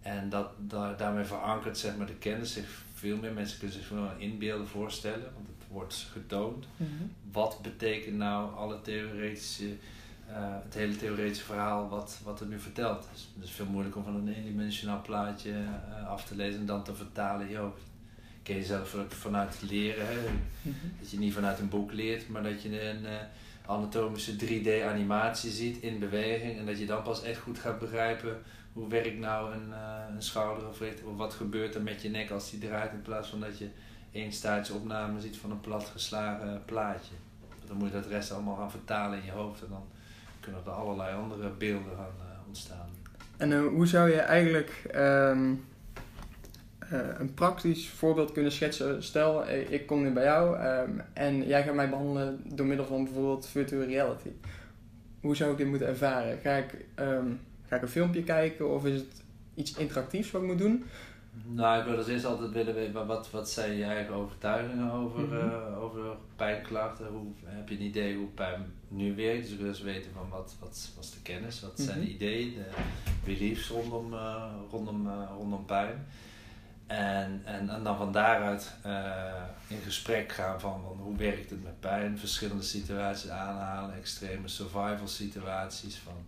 En 0.01 0.29
dat, 0.29 0.49
dat, 0.57 0.99
daarmee 0.99 1.25
verankert 1.25 1.77
zeg 1.77 1.97
maar, 1.97 2.07
de 2.07 2.15
kennis 2.15 2.53
zich 2.53 2.85
veel 2.93 3.17
meer 3.17 3.33
mensen 3.33 3.59
kunnen 3.59 3.77
zich 3.77 3.89
wel 3.89 4.09
inbeelden 4.17 4.67
voorstellen, 4.67 5.31
want 5.33 5.47
het 5.47 5.67
wordt 5.67 6.07
getoond. 6.11 6.65
Mhm. 6.77 6.91
Wat 7.31 7.59
betekent 7.61 8.17
nou 8.17 8.55
alle 8.55 8.81
theoretische, 8.81 9.65
uh, 9.65 9.75
het 10.63 10.73
hele 10.73 10.95
theoretische 10.95 11.45
verhaal 11.45 11.89
wat, 11.89 12.19
wat 12.23 12.39
er 12.39 12.47
nu 12.47 12.59
vertelt? 12.59 13.07
Dus 13.11 13.29
het 13.35 13.43
is 13.43 13.51
veel 13.51 13.65
moeilijker 13.65 13.99
om 13.99 14.05
van 14.05 14.15
een 14.15 14.33
eendimensionaal 14.33 15.01
plaatje 15.01 15.51
uh, 15.51 16.07
af 16.07 16.25
te 16.25 16.35
lezen 16.35 16.59
en 16.59 16.65
dan 16.65 16.83
te 16.83 16.95
vertalen 16.95 17.45
in 17.45 17.51
je 17.51 17.57
hoofd. 17.57 17.81
Ken 18.47 18.55
je 18.55 18.63
zelf 18.63 18.95
vanuit 19.07 19.59
het 19.59 19.69
leren, 19.69 20.07
hè? 20.07 20.15
Mhm. 20.61 20.75
dat 20.99 21.11
je 21.11 21.17
niet 21.17 21.33
vanuit 21.33 21.59
een 21.59 21.69
boek 21.69 21.91
leert, 21.91 22.29
maar 22.29 22.43
dat 22.43 22.61
je 22.61 22.81
een 22.81 23.03
uh, 23.03 23.11
anatomische 23.65 24.35
3D-animatie 24.35 25.51
ziet 25.51 25.81
in 25.81 25.99
beweging 25.99 26.57
en 26.57 26.65
dat 26.65 26.79
je 26.79 26.85
dan 26.85 27.03
pas 27.03 27.23
echt 27.23 27.39
goed 27.39 27.59
gaat 27.59 27.79
begrijpen 27.79 28.37
hoe 28.73 28.89
werkt 28.89 29.19
nou 29.19 29.53
een, 29.53 29.69
uh, 29.69 30.15
een 30.15 30.21
schouder 30.21 30.67
of, 30.67 30.79
wat 31.15 31.33
gebeurt 31.33 31.75
er 31.75 31.81
met 31.81 32.01
je 32.01 32.09
nek 32.09 32.31
als 32.31 32.49
die 32.49 32.59
draait 32.59 32.91
in 32.91 33.01
plaats 33.01 33.29
van 33.29 33.39
dat 33.39 33.57
je 33.57 33.67
één 34.11 34.31
staartje 34.31 34.73
opname 34.73 35.21
ziet 35.21 35.37
van 35.37 35.51
een 35.51 35.61
platgeslagen 35.61 36.61
plaatje. 36.65 37.13
Dan 37.65 37.77
moet 37.77 37.87
je 37.87 37.93
dat 37.93 38.07
rest 38.07 38.31
allemaal 38.31 38.55
gaan 38.55 38.71
vertalen 38.71 39.19
in 39.19 39.25
je 39.25 39.31
hoofd 39.31 39.61
en 39.61 39.69
dan 39.69 39.85
kunnen 40.39 40.61
er 40.65 40.71
allerlei 40.71 41.15
andere 41.15 41.49
beelden 41.49 41.95
gaan 41.95 42.13
uh, 42.19 42.47
ontstaan. 42.47 42.89
En 43.37 43.63
hoe 43.63 43.87
zou 43.87 44.09
je 44.09 44.19
eigenlijk 44.19 44.91
um, 44.95 45.65
een 47.17 47.33
praktisch 47.33 47.89
voorbeeld 47.89 48.31
kunnen 48.31 48.51
schetsen? 48.51 49.03
Stel, 49.03 49.49
ik 49.49 49.85
kom 49.85 50.03
nu 50.03 50.11
bij 50.11 50.23
jou 50.23 50.67
um, 50.67 51.01
en 51.13 51.47
jij 51.47 51.63
gaat 51.63 51.75
mij 51.75 51.89
behandelen 51.89 52.41
door 52.45 52.65
middel 52.65 52.85
van 52.85 53.03
bijvoorbeeld 53.03 53.47
virtual 53.47 53.83
reality. 53.83 54.29
Hoe 55.21 55.35
zou 55.35 55.51
ik 55.51 55.57
dit 55.57 55.67
moeten 55.67 55.87
ervaren? 55.87 56.37
Ga 56.37 56.55
ik 56.55 56.85
um, 56.99 57.39
Ga 57.67 57.75
ik 57.75 57.81
een 57.81 57.87
filmpje 57.87 58.23
kijken 58.23 58.73
of 58.73 58.85
is 58.85 58.95
het 58.95 59.23
iets 59.55 59.73
interactiefs 59.73 60.31
wat 60.31 60.41
ik 60.41 60.47
moet 60.47 60.57
doen? 60.57 60.85
Nou, 61.45 61.79
ik 61.79 61.85
wil 61.85 61.97
als 61.97 62.07
eerst 62.07 62.25
altijd 62.25 62.51
willen 62.51 62.73
weten, 62.73 63.07
wat, 63.07 63.31
wat 63.31 63.49
zijn 63.49 63.73
je 63.73 63.83
eigen 63.83 64.13
overtuigingen 64.13 64.91
over, 64.91 65.19
mm 65.19 65.29
-hmm. 65.29 65.73
over 65.73 66.01
pijnklachten? 66.35 67.07
Hoe, 67.07 67.27
heb 67.43 67.69
je 67.69 67.75
een 67.75 67.81
idee 67.81 68.15
hoe 68.15 68.27
pijn 68.27 68.73
nu 68.87 69.15
werkt? 69.15 69.41
Dus 69.43 69.51
ik 69.51 69.59
wil 69.59 69.67
eens 69.67 69.81
weten 69.81 70.11
van 70.13 70.29
wat, 70.29 70.55
wat 70.59 70.91
was 70.95 71.11
de 71.11 71.21
kennis, 71.21 71.61
wat 71.61 71.79
zijn 71.79 71.99
de 71.99 72.05
mhm. 72.05 72.13
ideeën, 72.13 72.53
de 72.53 72.63
beliefs 73.23 73.69
rondom, 73.69 74.13
uh, 74.13 74.43
rondom, 74.71 75.07
uh, 75.07 75.29
rondom 75.37 75.65
pijn? 75.65 76.07
En, 76.87 77.41
en, 77.45 77.69
en 77.69 77.83
dan 77.83 77.97
van 77.97 78.11
daaruit 78.11 78.71
in 79.67 79.81
gesprek 79.83 80.31
gaan 80.31 80.59
van, 80.59 80.81
van 80.83 80.97
hoe 80.97 81.17
werkt 81.17 81.49
het 81.49 81.63
met 81.63 81.79
pijn, 81.79 82.17
verschillende 82.17 82.63
situaties 82.63 83.29
aanhalen, 83.29 83.95
extreme 83.95 84.47
survival 84.47 85.07
situaties 85.07 85.95
van 85.95 86.25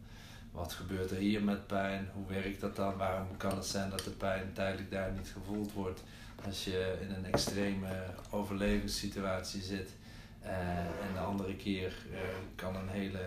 wat 0.52 0.74
gebeurt 0.74 1.12
er 1.12 1.17
hier 1.17 1.43
met 1.43 1.67
pijn? 1.67 2.10
Hoe 2.13 2.28
werkt 2.28 2.62
dat 2.62 2.76
dan? 2.76 2.98
Waarom 2.98 3.38
kan 3.38 3.56
het 3.56 3.65
zijn 3.65 3.89
dat 3.89 4.04
de 4.04 4.10
pijn 4.10 4.54
tijdelijk 4.54 4.91
daar 4.91 5.12
niet 5.12 5.34
gevoeld 5.34 5.74
wordt 5.74 6.04
als 6.45 6.63
je 6.63 6.98
in 7.02 7.12
een 7.12 7.26
extreme 7.26 7.88
overlevingssituatie 8.30 9.62
zit? 9.62 9.89
Uh, 10.43 10.78
en 10.78 11.13
de 11.13 11.19
andere 11.19 11.56
keer 11.56 11.93
uh, 12.12 12.17
kan 12.56 12.76
een 12.76 12.89
hele 12.89 13.19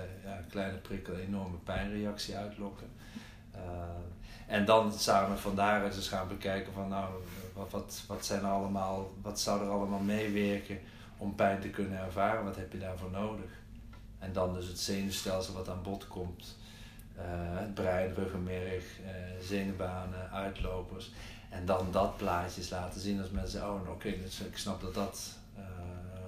kleine 0.49 0.79
prikkel 0.79 1.17
enorme 1.17 1.57
pijnreactie 1.57 2.37
uitlokken. 2.37 2.87
Uh, 3.55 3.61
en 4.47 4.65
dan 4.65 4.93
samen 4.93 5.39
van 5.39 5.55
daaruit 5.55 5.97
eens 5.97 6.09
gaan 6.09 6.29
bekijken 6.29 6.73
van 6.73 6.89
nou, 6.89 7.13
wat, 7.55 7.71
wat, 7.71 8.03
wat, 8.07 8.25
zijn 8.25 8.45
allemaal, 8.45 9.11
wat 9.23 9.41
zou 9.41 9.63
er 9.63 9.71
allemaal 9.71 9.99
meewerken 9.99 10.79
om 11.17 11.35
pijn 11.35 11.61
te 11.61 11.69
kunnen 11.69 11.99
ervaren? 11.99 12.45
Wat 12.45 12.57
heb 12.57 12.73
je 12.73 12.79
daarvoor 12.79 13.11
nodig? 13.11 13.51
En 14.19 14.33
dan 14.33 14.55
dus 14.55 14.67
het 14.67 14.79
zenuwstelsel 14.79 15.55
wat 15.55 15.69
aan 15.69 15.83
bod 15.83 16.09
komt 16.09 16.57
uh, 17.17 17.23
het 17.59 17.75
brein, 17.75 18.15
ruggenmerg, 18.15 18.85
uh, 19.01 19.09
zenuwbanen, 19.41 20.31
uitlopers. 20.31 21.11
En 21.51 21.67
dan 21.67 21.89
dat 21.91 22.17
plaatjes 22.17 22.71
laten 22.71 23.01
zien 23.01 23.21
als 23.21 23.31
mensen, 23.31 23.63
oh 23.63 23.91
oké, 23.91 24.11
dus 24.23 24.41
ik 24.41 24.57
snap 24.57 24.81
dat 24.81 24.95
dat 24.95 25.37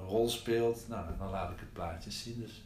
rol 0.07 0.29
speelt. 0.29 0.89
Nou, 0.89 1.05
dan 1.19 1.31
laat 1.31 1.51
ik 1.51 1.59
het 1.59 1.73
plaatje 1.73 2.11
zien. 2.11 2.41
Dus 2.41 2.63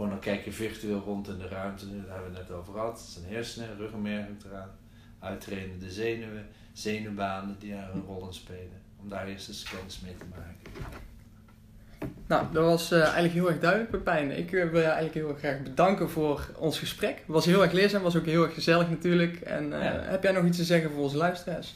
gewoon 0.00 0.14
dan 0.14 0.32
kijk 0.32 0.44
je 0.44 0.52
virtueel 0.52 0.98
rond 0.98 1.28
in 1.28 1.38
de 1.38 1.48
ruimte, 1.48 1.86
daar 1.86 2.14
hebben 2.14 2.32
we 2.32 2.38
het 2.38 2.48
net 2.48 2.56
over 2.56 2.72
gehad. 2.72 2.98
Het 2.98 3.08
zijn 3.08 3.34
hersenen, 3.34 3.76
ruggenmerg 3.76 4.26
eraan, 4.46 4.70
uittrainen 5.18 5.78
de 5.78 5.90
zenuwen, 5.90 6.46
zenuwbanen 6.72 7.56
die 7.58 7.72
daar 7.72 7.90
een 7.94 8.04
rol 8.06 8.26
in 8.26 8.32
spelen. 8.32 8.82
Om 9.00 9.08
daar 9.08 9.26
eerst 9.26 9.48
eens 9.48 9.62
kennis 9.62 10.00
mee 10.00 10.16
te 10.16 10.24
maken. 10.30 10.56
Nou, 12.26 12.46
dat 12.52 12.64
was 12.64 12.92
uh, 12.92 13.02
eigenlijk 13.02 13.32
heel 13.32 13.48
erg 13.48 13.60
duidelijk, 13.60 13.90
Pepijn. 13.90 14.38
Ik 14.38 14.52
uh, 14.52 14.70
wil 14.70 14.80
je 14.80 14.86
eigenlijk 14.86 15.14
heel 15.14 15.28
erg 15.28 15.38
graag 15.38 15.62
bedanken 15.62 16.10
voor 16.10 16.50
ons 16.58 16.78
gesprek. 16.78 17.16
Het 17.16 17.26
was 17.26 17.44
heel 17.44 17.62
erg 17.62 17.72
leerzaam, 17.72 18.02
was 18.02 18.16
ook 18.16 18.26
heel 18.26 18.44
erg 18.44 18.54
gezellig 18.54 18.90
natuurlijk. 18.90 19.40
En 19.40 19.64
uh, 19.64 19.84
ja. 19.84 20.00
heb 20.00 20.22
jij 20.22 20.32
nog 20.32 20.44
iets 20.44 20.56
te 20.56 20.64
zeggen 20.64 20.90
voor 20.90 21.02
onze 21.02 21.16
luisteraars? 21.16 21.74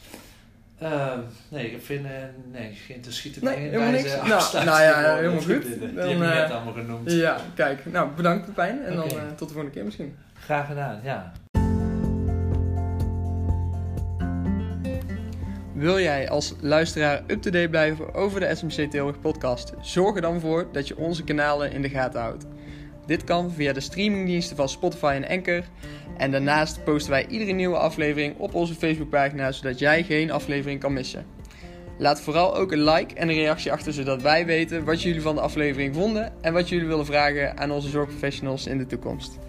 Ehm, 0.79 1.19
nee, 1.49 1.71
ik 1.71 1.81
vind 1.81 2.05
nee, 2.51 2.71
geen 2.73 3.01
te 3.01 3.13
schieten 3.13 3.43
nee, 3.43 3.57
helemaal 3.57 3.91
niks. 3.91 4.15
Nou, 4.15 4.65
nou 4.65 4.81
ja, 4.81 5.15
helemaal 5.15 5.41
goed. 5.41 5.63
Die 5.63 5.93
dan, 5.93 6.07
heb 6.07 6.07
je 6.07 6.15
net 6.15 6.51
allemaal 6.51 6.73
genoemd. 6.73 7.11
Ja, 7.11 7.37
kijk. 7.53 7.85
Nou, 7.85 8.09
bedankt 8.15 8.45
Pepijn. 8.45 8.83
En 8.83 8.99
okay. 8.99 9.09
dan 9.09 9.35
tot 9.35 9.47
de 9.47 9.53
volgende 9.53 9.71
keer 9.71 9.83
misschien. 9.85 10.15
Graag 10.33 10.67
gedaan, 10.67 10.99
ja. 11.03 11.31
Wil 15.73 15.99
jij 15.99 16.29
als 16.29 16.53
luisteraar 16.61 17.23
up-to-date 17.27 17.69
blijven 17.69 18.13
over 18.13 18.39
de 18.39 18.55
SMC 18.55 18.91
Tilburg 18.91 19.19
podcast? 19.19 19.73
Zorg 19.81 20.15
er 20.15 20.21
dan 20.21 20.39
voor 20.39 20.67
dat 20.71 20.87
je 20.87 20.97
onze 20.97 21.23
kanalen 21.23 21.71
in 21.71 21.81
de 21.81 21.89
gaten 21.89 22.21
houdt. 22.21 22.45
Dit 23.05 23.23
kan 23.23 23.51
via 23.51 23.73
de 23.73 23.79
streamingdiensten 23.79 24.55
van 24.55 24.69
Spotify 24.69 25.19
en 25.21 25.27
Anchor. 25.27 25.63
En 26.17 26.31
daarnaast 26.31 26.83
posten 26.83 27.11
wij 27.11 27.25
iedere 27.27 27.51
nieuwe 27.51 27.77
aflevering 27.77 28.37
op 28.37 28.53
onze 28.53 28.73
Facebookpagina, 28.73 29.51
zodat 29.51 29.79
jij 29.79 30.03
geen 30.03 30.31
aflevering 30.31 30.79
kan 30.79 30.93
missen. 30.93 31.25
Laat 31.97 32.21
vooral 32.21 32.55
ook 32.55 32.71
een 32.71 32.83
like 32.83 33.15
en 33.15 33.29
een 33.29 33.35
reactie 33.35 33.71
achter, 33.71 33.93
zodat 33.93 34.21
wij 34.21 34.45
weten 34.45 34.85
wat 34.85 35.01
jullie 35.01 35.21
van 35.21 35.35
de 35.35 35.41
aflevering 35.41 35.95
vonden 35.95 36.33
en 36.41 36.53
wat 36.53 36.69
jullie 36.69 36.87
willen 36.87 37.05
vragen 37.05 37.57
aan 37.57 37.71
onze 37.71 37.89
zorgprofessionals 37.89 38.67
in 38.67 38.77
de 38.77 38.85
toekomst. 38.85 39.39